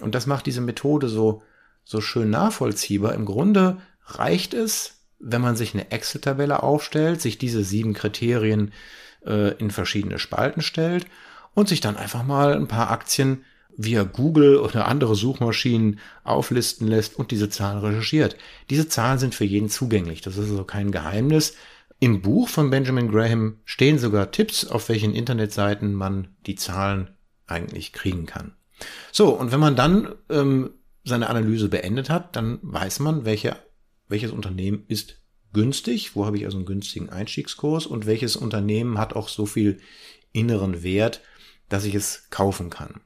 Und 0.00 0.14
das 0.14 0.26
macht 0.26 0.46
diese 0.46 0.60
Methode 0.60 1.08
so, 1.08 1.42
so 1.84 2.00
schön 2.00 2.30
nachvollziehbar. 2.30 3.14
Im 3.14 3.26
Grunde 3.26 3.78
reicht 4.06 4.54
es, 4.54 4.97
wenn 5.18 5.40
man 5.40 5.56
sich 5.56 5.74
eine 5.74 5.90
Excel-Tabelle 5.90 6.62
aufstellt, 6.62 7.20
sich 7.20 7.38
diese 7.38 7.64
sieben 7.64 7.94
Kriterien 7.94 8.72
äh, 9.26 9.56
in 9.58 9.70
verschiedene 9.70 10.18
Spalten 10.18 10.62
stellt 10.62 11.06
und 11.54 11.68
sich 11.68 11.80
dann 11.80 11.96
einfach 11.96 12.24
mal 12.24 12.54
ein 12.54 12.68
paar 12.68 12.90
Aktien 12.90 13.44
via 13.76 14.02
Google 14.02 14.56
oder 14.56 14.88
andere 14.88 15.14
Suchmaschinen 15.14 16.00
auflisten 16.24 16.88
lässt 16.88 17.16
und 17.16 17.30
diese 17.30 17.48
Zahlen 17.48 17.78
recherchiert. 17.78 18.36
Diese 18.70 18.88
Zahlen 18.88 19.18
sind 19.18 19.34
für 19.34 19.44
jeden 19.44 19.68
zugänglich. 19.68 20.20
Das 20.20 20.36
ist 20.36 20.50
also 20.50 20.64
kein 20.64 20.90
Geheimnis. 20.90 21.54
Im 22.00 22.20
Buch 22.20 22.48
von 22.48 22.70
Benjamin 22.70 23.10
Graham 23.10 23.58
stehen 23.64 23.98
sogar 23.98 24.30
Tipps, 24.30 24.66
auf 24.66 24.88
welchen 24.88 25.14
Internetseiten 25.14 25.94
man 25.94 26.28
die 26.46 26.56
Zahlen 26.56 27.10
eigentlich 27.46 27.92
kriegen 27.92 28.26
kann. 28.26 28.52
So, 29.10 29.30
und 29.30 29.52
wenn 29.52 29.60
man 29.60 29.74
dann 29.74 30.14
ähm, 30.28 30.70
seine 31.04 31.28
Analyse 31.28 31.68
beendet 31.68 32.10
hat, 32.10 32.36
dann 32.36 32.58
weiß 32.62 33.00
man, 33.00 33.24
welche, 33.24 33.56
welches 34.08 34.32
Unternehmen 34.32 34.84
ist 34.88 35.20
günstig, 35.52 36.14
wo 36.14 36.26
habe 36.26 36.36
ich 36.36 36.44
also 36.44 36.58
einen 36.58 36.66
günstigen 36.66 37.10
Einstiegskurs 37.10 37.86
und 37.86 38.06
welches 38.06 38.36
Unternehmen 38.36 38.98
hat 38.98 39.14
auch 39.14 39.28
so 39.28 39.46
viel 39.46 39.78
inneren 40.32 40.82
Wert, 40.82 41.22
dass 41.68 41.84
ich 41.84 41.94
es 41.94 42.28
kaufen 42.30 42.70
kann. 42.70 43.00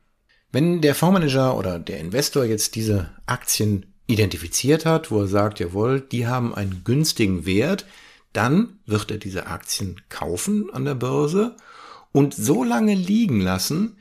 Wenn 0.50 0.80
der 0.80 0.94
Fondsmanager 0.94 1.56
oder 1.56 1.78
der 1.78 2.00
Investor 2.00 2.44
jetzt 2.44 2.75
diese 2.75 3.11
Aktien 3.26 3.87
identifiziert 4.06 4.85
hat, 4.85 5.11
wo 5.11 5.21
er 5.21 5.28
sagt, 5.28 5.61
jawohl, 5.61 6.00
die 6.00 6.26
haben 6.26 6.54
einen 6.54 6.82
günstigen 6.85 7.47
Wert, 7.47 7.87
dann 8.32 8.80
wird 8.87 9.11
er 9.11 9.18
diese 9.18 9.47
Aktien 9.47 10.00
kaufen 10.09 10.71
an 10.73 10.85
der 10.85 10.94
Börse 10.94 11.56
und 12.12 12.35
so 12.35 12.64
lange 12.64 12.94
liegen 12.94 13.40
lassen, 13.40 13.97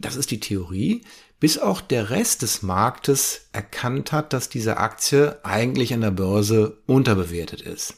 das 0.00 0.16
ist 0.16 0.30
die 0.30 0.40
Theorie, 0.40 1.02
bis 1.40 1.58
auch 1.58 1.80
der 1.80 2.10
Rest 2.10 2.42
des 2.42 2.62
Marktes 2.62 3.48
erkannt 3.52 4.12
hat, 4.12 4.32
dass 4.32 4.48
diese 4.48 4.78
Aktie 4.78 5.38
eigentlich 5.44 5.94
an 5.94 6.00
der 6.00 6.10
Börse 6.10 6.78
unterbewertet 6.86 7.62
ist. 7.62 7.94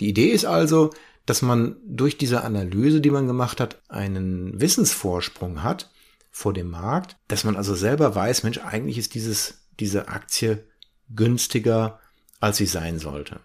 Die 0.00 0.08
Idee 0.08 0.28
ist 0.28 0.44
also, 0.44 0.90
dass 1.26 1.42
man 1.42 1.76
durch 1.86 2.18
diese 2.18 2.42
Analyse, 2.42 3.00
die 3.00 3.10
man 3.10 3.26
gemacht 3.26 3.60
hat, 3.60 3.80
einen 3.88 4.60
Wissensvorsprung 4.60 5.62
hat 5.62 5.90
vor 6.30 6.52
dem 6.52 6.70
Markt, 6.70 7.16
dass 7.28 7.44
man 7.44 7.56
also 7.56 7.74
selber 7.74 8.14
weiß, 8.14 8.42
Mensch, 8.42 8.58
eigentlich 8.58 8.98
ist 8.98 9.14
dieses, 9.14 9.66
diese 9.78 10.08
Aktie 10.08 10.66
günstiger, 11.14 12.00
als 12.40 12.56
sie 12.56 12.66
sein 12.66 12.98
sollte. 12.98 13.40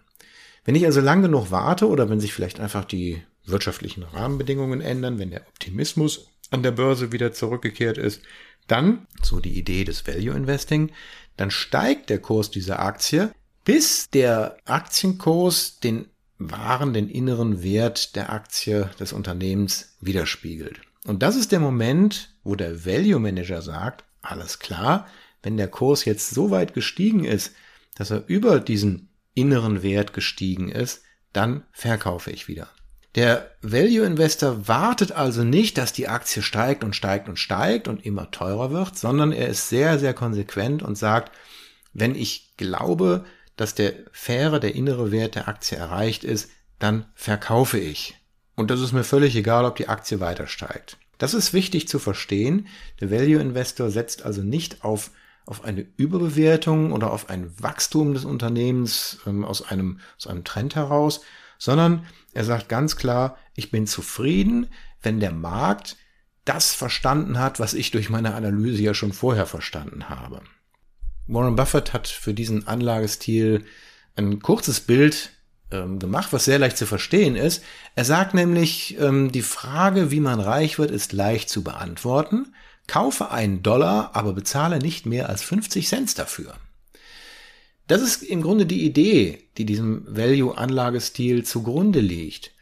Wenn 0.64 0.74
ich 0.74 0.86
also 0.86 1.00
lang 1.00 1.22
genug 1.22 1.50
warte 1.50 1.86
oder 1.88 2.10
wenn 2.10 2.20
sich 2.20 2.32
vielleicht 2.32 2.60
einfach 2.60 2.84
die 2.84 3.22
wirtschaftlichen 3.44 4.02
Rahmenbedingungen 4.02 4.80
ändern, 4.80 5.18
wenn 5.18 5.30
der 5.30 5.46
Optimismus 5.48 6.28
an 6.50 6.62
der 6.62 6.72
Börse 6.72 7.12
wieder 7.12 7.32
zurückgekehrt 7.32 7.98
ist, 7.98 8.22
dann, 8.66 9.06
so 9.22 9.40
die 9.40 9.58
Idee 9.58 9.84
des 9.84 10.06
Value 10.06 10.36
Investing, 10.36 10.92
dann 11.36 11.50
steigt 11.50 12.10
der 12.10 12.20
Kurs 12.20 12.50
dieser 12.50 12.80
Aktie, 12.80 13.32
bis 13.64 14.08
der 14.10 14.56
Aktienkurs 14.64 15.80
den 15.80 16.06
wahren, 16.38 16.92
den 16.92 17.08
inneren 17.08 17.62
Wert 17.62 18.14
der 18.16 18.32
Aktie 18.32 18.90
des 19.00 19.12
Unternehmens 19.12 19.96
widerspiegelt. 20.00 20.80
Und 21.04 21.22
das 21.22 21.36
ist 21.36 21.52
der 21.52 21.60
Moment, 21.60 22.34
wo 22.44 22.54
der 22.54 22.84
Value 22.84 23.18
Manager 23.18 23.62
sagt, 23.62 24.04
alles 24.22 24.58
klar, 24.58 25.06
wenn 25.42 25.56
der 25.56 25.68
Kurs 25.68 26.04
jetzt 26.04 26.30
so 26.30 26.50
weit 26.50 26.74
gestiegen 26.74 27.24
ist, 27.24 27.52
dass 27.94 28.10
er 28.10 28.24
über 28.26 28.60
diesen 28.60 29.08
inneren 29.34 29.82
Wert 29.82 30.12
gestiegen 30.12 30.68
ist, 30.68 31.02
dann 31.32 31.64
verkaufe 31.72 32.30
ich 32.30 32.48
wieder. 32.48 32.68
Der 33.18 33.50
Value 33.62 34.06
Investor 34.06 34.68
wartet 34.68 35.10
also 35.10 35.42
nicht, 35.42 35.76
dass 35.76 35.92
die 35.92 36.06
Aktie 36.06 36.40
steigt 36.40 36.84
und 36.84 36.94
steigt 36.94 37.28
und 37.28 37.36
steigt 37.36 37.88
und 37.88 38.06
immer 38.06 38.30
teurer 38.30 38.70
wird, 38.70 38.96
sondern 38.96 39.32
er 39.32 39.48
ist 39.48 39.68
sehr, 39.68 39.98
sehr 39.98 40.14
konsequent 40.14 40.84
und 40.84 40.96
sagt, 40.96 41.36
wenn 41.92 42.14
ich 42.14 42.54
glaube, 42.56 43.24
dass 43.56 43.74
der 43.74 43.94
faire, 44.12 44.60
der 44.60 44.76
innere 44.76 45.10
Wert 45.10 45.34
der 45.34 45.48
Aktie 45.48 45.76
erreicht 45.76 46.22
ist, 46.22 46.48
dann 46.78 47.06
verkaufe 47.16 47.76
ich. 47.76 48.14
Und 48.54 48.70
das 48.70 48.80
ist 48.80 48.92
mir 48.92 49.02
völlig 49.02 49.34
egal, 49.34 49.64
ob 49.64 49.74
die 49.74 49.88
Aktie 49.88 50.20
weiter 50.20 50.46
steigt. 50.46 50.96
Das 51.18 51.34
ist 51.34 51.52
wichtig 51.52 51.88
zu 51.88 51.98
verstehen. 51.98 52.68
Der 53.00 53.10
Value 53.10 53.40
Investor 53.40 53.90
setzt 53.90 54.24
also 54.24 54.42
nicht 54.42 54.84
auf, 54.84 55.10
auf 55.44 55.64
eine 55.64 55.84
Überbewertung 55.96 56.92
oder 56.92 57.12
auf 57.12 57.28
ein 57.30 57.52
Wachstum 57.60 58.14
des 58.14 58.24
Unternehmens 58.24 59.18
ähm, 59.26 59.44
aus, 59.44 59.68
einem, 59.68 59.98
aus 60.16 60.28
einem 60.28 60.44
Trend 60.44 60.76
heraus, 60.76 61.22
sondern 61.58 62.06
er 62.32 62.44
sagt 62.44 62.68
ganz 62.68 62.96
klar, 62.96 63.36
ich 63.54 63.70
bin 63.70 63.86
zufrieden, 63.86 64.68
wenn 65.02 65.20
der 65.20 65.32
Markt 65.32 65.96
das 66.44 66.72
verstanden 66.72 67.38
hat, 67.38 67.60
was 67.60 67.74
ich 67.74 67.90
durch 67.90 68.08
meine 68.08 68.34
Analyse 68.34 68.82
ja 68.82 68.94
schon 68.94 69.12
vorher 69.12 69.46
verstanden 69.46 70.08
habe. 70.08 70.40
Warren 71.26 71.56
Buffett 71.56 71.92
hat 71.92 72.08
für 72.08 72.32
diesen 72.32 72.66
Anlagestil 72.66 73.64
ein 74.16 74.40
kurzes 74.40 74.80
Bild 74.80 75.30
ähm, 75.70 75.98
gemacht, 75.98 76.32
was 76.32 76.46
sehr 76.46 76.58
leicht 76.58 76.78
zu 76.78 76.86
verstehen 76.86 77.36
ist. 77.36 77.62
Er 77.94 78.04
sagt 78.04 78.32
nämlich, 78.32 78.98
ähm, 78.98 79.30
die 79.30 79.42
Frage, 79.42 80.10
wie 80.10 80.20
man 80.20 80.40
reich 80.40 80.78
wird, 80.78 80.90
ist 80.90 81.12
leicht 81.12 81.50
zu 81.50 81.62
beantworten. 81.62 82.54
Kaufe 82.86 83.30
einen 83.30 83.62
Dollar, 83.62 84.12
aber 84.14 84.32
bezahle 84.32 84.78
nicht 84.78 85.04
mehr 85.04 85.28
als 85.28 85.42
50 85.42 85.86
Cent 85.86 86.18
dafür. 86.18 86.54
Das 87.88 88.02
ist 88.02 88.22
im 88.22 88.42
Grunde 88.42 88.66
die 88.66 88.84
Idee, 88.84 89.44
die 89.56 89.64
diesem 89.64 90.04
Value-Anlagestil 90.06 91.44
zugrunde 91.44 92.00
liegt. 92.00 92.52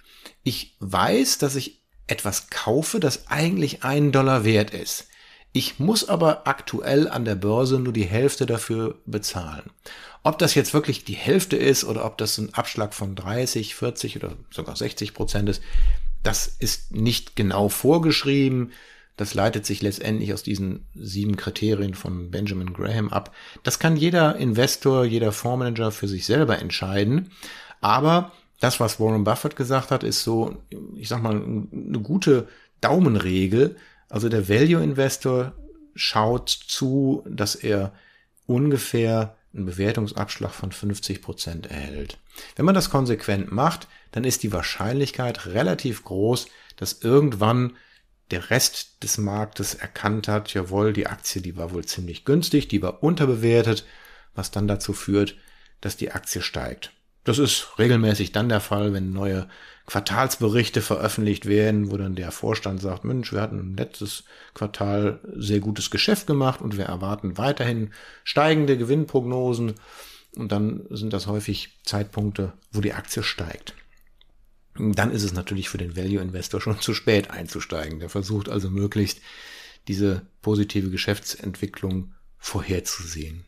Ich 0.44 0.76
weiß, 0.78 1.38
dass 1.38 1.56
ich 1.56 1.82
etwas 2.06 2.48
kaufe, 2.48 3.00
das 3.00 3.26
eigentlich 3.26 3.82
einen 3.82 4.12
Dollar 4.12 4.44
wert 4.44 4.70
ist. 4.70 5.08
Ich 5.52 5.80
muss 5.80 6.08
aber 6.08 6.46
aktuell 6.46 7.08
an 7.08 7.24
der 7.24 7.34
Börse 7.34 7.80
nur 7.80 7.92
die 7.92 8.04
Hälfte 8.04 8.46
dafür 8.46 9.00
bezahlen. 9.04 9.70
Ob 10.22 10.38
das 10.38 10.54
jetzt 10.54 10.74
wirklich 10.74 11.04
die 11.04 11.14
Hälfte 11.14 11.56
ist 11.56 11.84
oder 11.84 12.04
ob 12.04 12.18
das 12.18 12.38
ein 12.38 12.54
Abschlag 12.54 12.94
von 12.94 13.16
30, 13.16 13.74
40 13.74 14.16
oder 14.16 14.32
sogar 14.50 14.76
60 14.76 15.12
Prozent 15.14 15.48
ist, 15.48 15.62
das 16.22 16.46
ist 16.46 16.94
nicht 16.94 17.34
genau 17.34 17.68
vorgeschrieben. 17.68 18.72
Das 19.16 19.34
leitet 19.34 19.64
sich 19.64 19.82
letztendlich 19.82 20.32
aus 20.34 20.42
diesen 20.42 20.86
sieben 20.94 21.36
Kriterien 21.36 21.94
von 21.94 22.30
Benjamin 22.30 22.72
Graham 22.72 23.08
ab. 23.08 23.34
Das 23.62 23.78
kann 23.78 23.96
jeder 23.96 24.36
Investor, 24.36 25.04
jeder 25.04 25.32
Fondsmanager 25.32 25.90
für 25.90 26.08
sich 26.08 26.26
selber 26.26 26.58
entscheiden. 26.58 27.30
Aber 27.80 28.32
das, 28.60 28.78
was 28.78 29.00
Warren 29.00 29.24
Buffett 29.24 29.56
gesagt 29.56 29.90
hat, 29.90 30.02
ist 30.02 30.22
so, 30.22 30.62
ich 30.96 31.08
sag 31.08 31.22
mal, 31.22 31.36
eine 31.36 32.00
gute 32.00 32.48
Daumenregel. 32.80 33.76
Also 34.08 34.28
der 34.28 34.48
Value 34.48 34.82
Investor 34.82 35.52
schaut 35.94 36.50
zu, 36.50 37.24
dass 37.28 37.54
er 37.54 37.92
ungefähr 38.46 39.36
einen 39.54 39.66
Bewertungsabschlag 39.66 40.52
von 40.52 40.72
50 40.72 41.22
Prozent 41.22 41.66
erhält. 41.70 42.18
Wenn 42.54 42.66
man 42.66 42.74
das 42.74 42.90
konsequent 42.90 43.50
macht, 43.50 43.88
dann 44.12 44.24
ist 44.24 44.42
die 44.42 44.52
Wahrscheinlichkeit 44.52 45.46
relativ 45.46 46.04
groß, 46.04 46.48
dass 46.76 47.00
irgendwann 47.02 47.72
der 48.30 48.50
Rest 48.50 49.02
des 49.02 49.18
Marktes 49.18 49.74
erkannt 49.74 50.28
hat, 50.28 50.52
jawohl, 50.52 50.92
die 50.92 51.06
Aktie, 51.06 51.42
die 51.42 51.56
war 51.56 51.72
wohl 51.72 51.84
ziemlich 51.84 52.24
günstig, 52.24 52.68
die 52.68 52.82
war 52.82 53.02
unterbewertet, 53.02 53.84
was 54.34 54.50
dann 54.50 54.68
dazu 54.68 54.92
führt, 54.92 55.36
dass 55.80 55.96
die 55.96 56.10
Aktie 56.10 56.42
steigt. 56.42 56.92
Das 57.24 57.38
ist 57.38 57.78
regelmäßig 57.78 58.32
dann 58.32 58.48
der 58.48 58.60
Fall, 58.60 58.92
wenn 58.92 59.12
neue 59.12 59.48
Quartalsberichte 59.86 60.80
veröffentlicht 60.80 61.46
werden, 61.46 61.90
wo 61.90 61.96
dann 61.96 62.14
der 62.14 62.30
Vorstand 62.30 62.80
sagt, 62.80 63.04
Mensch, 63.04 63.32
wir 63.32 63.40
hatten 63.40 63.76
letztes 63.76 64.24
Quartal 64.54 65.20
sehr 65.34 65.60
gutes 65.60 65.90
Geschäft 65.90 66.26
gemacht 66.26 66.60
und 66.60 66.76
wir 66.76 66.84
erwarten 66.84 67.36
weiterhin 67.36 67.92
steigende 68.22 68.78
Gewinnprognosen. 68.78 69.74
Und 70.36 70.52
dann 70.52 70.86
sind 70.90 71.12
das 71.12 71.26
häufig 71.26 71.78
Zeitpunkte, 71.84 72.52
wo 72.70 72.80
die 72.80 72.92
Aktie 72.92 73.22
steigt 73.22 73.74
dann 74.78 75.10
ist 75.10 75.22
es 75.22 75.32
natürlich 75.32 75.68
für 75.68 75.78
den 75.78 75.96
Value 75.96 76.20
Investor 76.20 76.60
schon 76.60 76.80
zu 76.80 76.94
spät 76.94 77.30
einzusteigen. 77.30 78.00
Der 78.00 78.08
versucht 78.08 78.48
also 78.48 78.70
möglichst 78.70 79.20
diese 79.88 80.26
positive 80.42 80.90
Geschäftsentwicklung 80.90 82.14
vorherzusehen. 82.38 83.44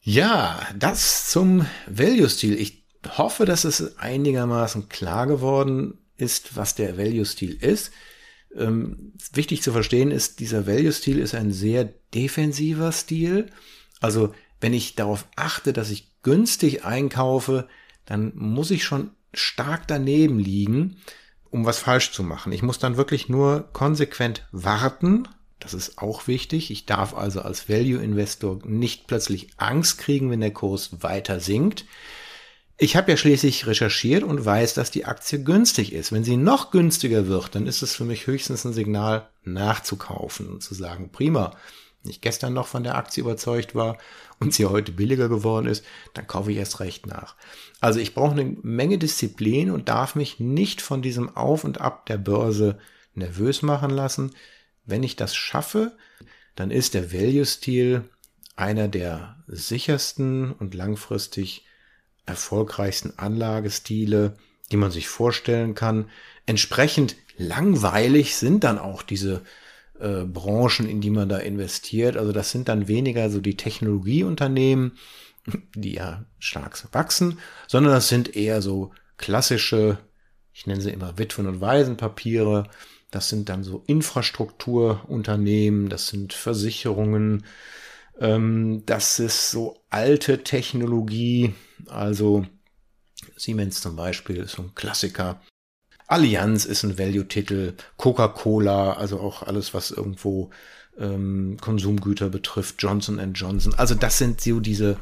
Ja, 0.00 0.66
das 0.76 1.28
zum 1.30 1.66
Value-Stil. 1.86 2.58
Ich 2.58 2.84
hoffe, 3.16 3.44
dass 3.44 3.64
es 3.64 3.98
einigermaßen 3.98 4.88
klar 4.88 5.26
geworden 5.26 5.98
ist, 6.16 6.56
was 6.56 6.74
der 6.74 6.96
Value-Stil 6.96 7.54
ist. 7.54 7.92
Ähm, 8.54 9.12
wichtig 9.32 9.62
zu 9.62 9.72
verstehen 9.72 10.10
ist, 10.10 10.40
dieser 10.40 10.66
Value-Stil 10.66 11.18
ist 11.18 11.34
ein 11.34 11.52
sehr 11.52 11.84
defensiver 12.14 12.92
Stil. 12.92 13.50
Also 14.00 14.34
wenn 14.60 14.72
ich 14.72 14.94
darauf 14.94 15.26
achte, 15.36 15.72
dass 15.72 15.90
ich 15.90 16.22
günstig 16.22 16.84
einkaufe, 16.84 17.68
dann 18.04 18.32
muss 18.34 18.70
ich 18.70 18.84
schon 18.84 19.10
stark 19.32 19.86
daneben 19.86 20.38
liegen, 20.38 20.96
um 21.50 21.64
was 21.64 21.78
falsch 21.78 22.12
zu 22.12 22.22
machen. 22.22 22.52
Ich 22.52 22.62
muss 22.62 22.78
dann 22.78 22.96
wirklich 22.96 23.28
nur 23.28 23.68
konsequent 23.72 24.46
warten. 24.52 25.28
Das 25.60 25.74
ist 25.74 25.98
auch 25.98 26.26
wichtig. 26.26 26.70
Ich 26.70 26.86
darf 26.86 27.14
also 27.14 27.40
als 27.40 27.68
Value 27.68 28.02
Investor 28.02 28.60
nicht 28.64 29.06
plötzlich 29.06 29.48
Angst 29.56 29.98
kriegen, 29.98 30.30
wenn 30.30 30.40
der 30.40 30.52
Kurs 30.52 31.02
weiter 31.02 31.40
sinkt. 31.40 31.84
Ich 32.80 32.94
habe 32.94 33.10
ja 33.10 33.16
schließlich 33.16 33.66
recherchiert 33.66 34.22
und 34.22 34.44
weiß, 34.44 34.74
dass 34.74 34.92
die 34.92 35.04
Aktie 35.04 35.42
günstig 35.42 35.92
ist. 35.92 36.12
Wenn 36.12 36.22
sie 36.22 36.36
noch 36.36 36.70
günstiger 36.70 37.26
wird, 37.26 37.56
dann 37.56 37.66
ist 37.66 37.82
es 37.82 37.96
für 37.96 38.04
mich 38.04 38.28
höchstens 38.28 38.64
ein 38.64 38.72
Signal 38.72 39.28
nachzukaufen 39.42 40.48
und 40.48 40.62
zu 40.62 40.74
sagen, 40.74 41.10
prima, 41.10 41.56
ich 42.08 42.20
gestern 42.20 42.52
noch 42.52 42.66
von 42.66 42.84
der 42.84 42.96
Aktie 42.96 43.22
überzeugt 43.22 43.74
war 43.74 43.98
und 44.40 44.54
sie 44.54 44.66
heute 44.66 44.92
billiger 44.92 45.28
geworden 45.28 45.66
ist, 45.66 45.84
dann 46.14 46.26
kaufe 46.26 46.52
ich 46.52 46.58
erst 46.58 46.80
recht 46.80 47.06
nach. 47.06 47.36
Also 47.80 48.00
ich 48.00 48.14
brauche 48.14 48.32
eine 48.32 48.56
Menge 48.62 48.98
Disziplin 48.98 49.70
und 49.70 49.88
darf 49.88 50.14
mich 50.14 50.40
nicht 50.40 50.80
von 50.82 51.02
diesem 51.02 51.36
Auf 51.36 51.64
und 51.64 51.80
Ab 51.80 52.06
der 52.06 52.18
Börse 52.18 52.78
nervös 53.14 53.62
machen 53.62 53.90
lassen. 53.90 54.34
Wenn 54.84 55.02
ich 55.02 55.16
das 55.16 55.34
schaffe, 55.34 55.96
dann 56.56 56.70
ist 56.70 56.94
der 56.94 57.12
Value-Stil 57.12 58.04
einer 58.56 58.88
der 58.88 59.36
sichersten 59.46 60.52
und 60.52 60.74
langfristig 60.74 61.64
erfolgreichsten 62.26 63.18
Anlagestile, 63.18 64.36
die 64.70 64.76
man 64.76 64.90
sich 64.90 65.08
vorstellen 65.08 65.74
kann. 65.74 66.10
Entsprechend 66.46 67.16
langweilig 67.36 68.36
sind 68.36 68.64
dann 68.64 68.78
auch 68.78 69.02
diese 69.02 69.42
äh, 70.00 70.24
Branchen, 70.24 70.88
in 70.88 71.00
die 71.00 71.10
man 71.10 71.28
da 71.28 71.38
investiert. 71.38 72.16
Also 72.16 72.32
das 72.32 72.50
sind 72.50 72.68
dann 72.68 72.88
weniger 72.88 73.30
so 73.30 73.40
die 73.40 73.56
Technologieunternehmen, 73.56 74.92
die 75.74 75.94
ja 75.94 76.24
stark 76.38 76.82
wachsen, 76.92 77.38
sondern 77.66 77.92
das 77.92 78.08
sind 78.08 78.36
eher 78.36 78.62
so 78.62 78.92
klassische, 79.16 79.98
ich 80.52 80.66
nenne 80.66 80.80
sie 80.80 80.90
immer 80.90 81.18
Witwen- 81.18 81.46
und 81.46 81.60
Waisenpapiere. 81.60 82.68
Das 83.10 83.28
sind 83.28 83.48
dann 83.48 83.64
so 83.64 83.82
Infrastrukturunternehmen, 83.86 85.88
das 85.88 86.08
sind 86.08 86.34
Versicherungen, 86.34 87.46
ähm, 88.20 88.82
das 88.84 89.18
ist 89.18 89.50
so 89.50 89.82
alte 89.88 90.44
Technologie, 90.44 91.54
also 91.86 92.44
Siemens 93.36 93.80
zum 93.80 93.96
Beispiel 93.96 94.36
ist 94.36 94.52
so 94.52 94.62
ein 94.62 94.74
Klassiker. 94.74 95.40
Allianz 96.08 96.64
ist 96.64 96.82
ein 96.84 96.98
Value-Titel, 96.98 97.74
Coca-Cola, 97.98 98.94
also 98.94 99.20
auch 99.20 99.42
alles, 99.42 99.74
was 99.74 99.90
irgendwo 99.90 100.50
ähm, 100.98 101.58
Konsumgüter 101.60 102.30
betrifft, 102.30 102.76
Johnson 102.78 103.20
Johnson. 103.34 103.74
Also 103.74 103.94
das 103.94 104.18
sind 104.18 104.40
so 104.40 104.58
diese 104.58 104.96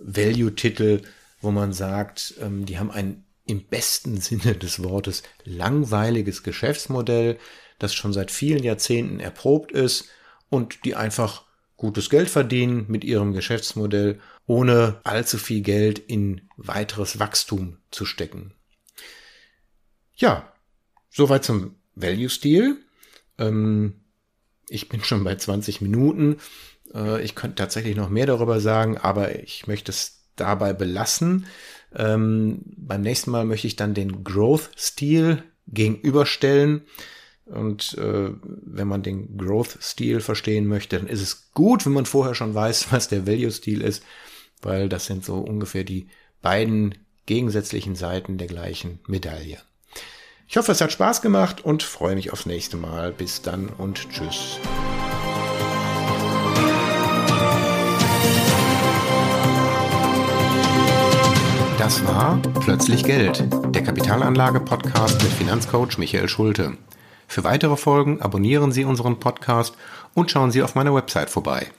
Value-Titel, 0.00 1.02
wo 1.40 1.52
man 1.52 1.72
sagt, 1.72 2.34
ähm, 2.40 2.66
die 2.66 2.78
haben 2.78 2.90
ein 2.90 3.24
im 3.46 3.64
besten 3.64 4.20
Sinne 4.20 4.54
des 4.54 4.82
Wortes 4.82 5.22
langweiliges 5.44 6.42
Geschäftsmodell, 6.42 7.38
das 7.78 7.94
schon 7.94 8.12
seit 8.12 8.30
vielen 8.30 8.62
Jahrzehnten 8.62 9.20
erprobt 9.20 9.72
ist 9.72 10.08
und 10.50 10.84
die 10.84 10.94
einfach 10.96 11.44
gutes 11.76 12.10
Geld 12.10 12.28
verdienen 12.28 12.84
mit 12.88 13.04
ihrem 13.04 13.32
Geschäftsmodell, 13.32 14.20
ohne 14.46 15.00
allzu 15.04 15.38
viel 15.38 15.62
Geld 15.62 15.98
in 15.98 16.42
weiteres 16.56 17.18
Wachstum 17.18 17.78
zu 17.90 18.04
stecken. 18.04 18.52
Ja, 20.20 20.52
soweit 21.08 21.44
zum 21.44 21.76
Value-Stil. 21.94 22.76
Ähm, 23.38 23.94
ich 24.68 24.90
bin 24.90 25.02
schon 25.02 25.24
bei 25.24 25.34
20 25.34 25.80
Minuten. 25.80 26.36
Äh, 26.94 27.22
ich 27.24 27.34
könnte 27.34 27.56
tatsächlich 27.56 27.96
noch 27.96 28.10
mehr 28.10 28.26
darüber 28.26 28.60
sagen, 28.60 28.98
aber 28.98 29.42
ich 29.42 29.66
möchte 29.66 29.90
es 29.90 30.28
dabei 30.36 30.74
belassen. 30.74 31.46
Ähm, 31.94 32.60
beim 32.76 33.00
nächsten 33.00 33.30
Mal 33.30 33.46
möchte 33.46 33.66
ich 33.66 33.76
dann 33.76 33.94
den 33.94 34.22
Growth-Stil 34.22 35.42
gegenüberstellen. 35.66 36.82
Und 37.46 37.96
äh, 37.96 38.30
wenn 38.42 38.88
man 38.88 39.02
den 39.02 39.38
Growth-Stil 39.38 40.20
verstehen 40.20 40.66
möchte, 40.66 40.98
dann 40.98 41.08
ist 41.08 41.22
es 41.22 41.50
gut, 41.52 41.86
wenn 41.86 41.94
man 41.94 42.04
vorher 42.04 42.34
schon 42.34 42.54
weiß, 42.54 42.92
was 42.92 43.08
der 43.08 43.26
Value-Stil 43.26 43.80
ist, 43.80 44.04
weil 44.60 44.90
das 44.90 45.06
sind 45.06 45.24
so 45.24 45.38
ungefähr 45.38 45.84
die 45.84 46.08
beiden 46.42 46.94
gegensätzlichen 47.24 47.96
Seiten 47.96 48.36
der 48.36 48.48
gleichen 48.48 49.00
Medaille. 49.06 49.58
Ich 50.50 50.56
hoffe, 50.56 50.72
es 50.72 50.80
hat 50.80 50.90
Spaß 50.90 51.22
gemacht 51.22 51.64
und 51.64 51.84
freue 51.84 52.16
mich 52.16 52.32
aufs 52.32 52.44
nächste 52.44 52.76
Mal. 52.76 53.12
Bis 53.12 53.40
dann 53.40 53.68
und 53.68 54.10
tschüss. 54.10 54.58
Das 61.78 62.04
war 62.04 62.42
Plötzlich 62.62 63.04
Geld, 63.04 63.44
der 63.68 63.84
Kapitalanlage-Podcast 63.84 65.22
mit 65.22 65.30
Finanzcoach 65.34 65.98
Michael 65.98 66.28
Schulte. 66.28 66.76
Für 67.28 67.44
weitere 67.44 67.76
Folgen 67.76 68.20
abonnieren 68.20 68.72
Sie 68.72 68.84
unseren 68.84 69.20
Podcast 69.20 69.76
und 70.14 70.32
schauen 70.32 70.50
Sie 70.50 70.64
auf 70.64 70.74
meiner 70.74 70.92
Website 70.92 71.30
vorbei 71.30 71.70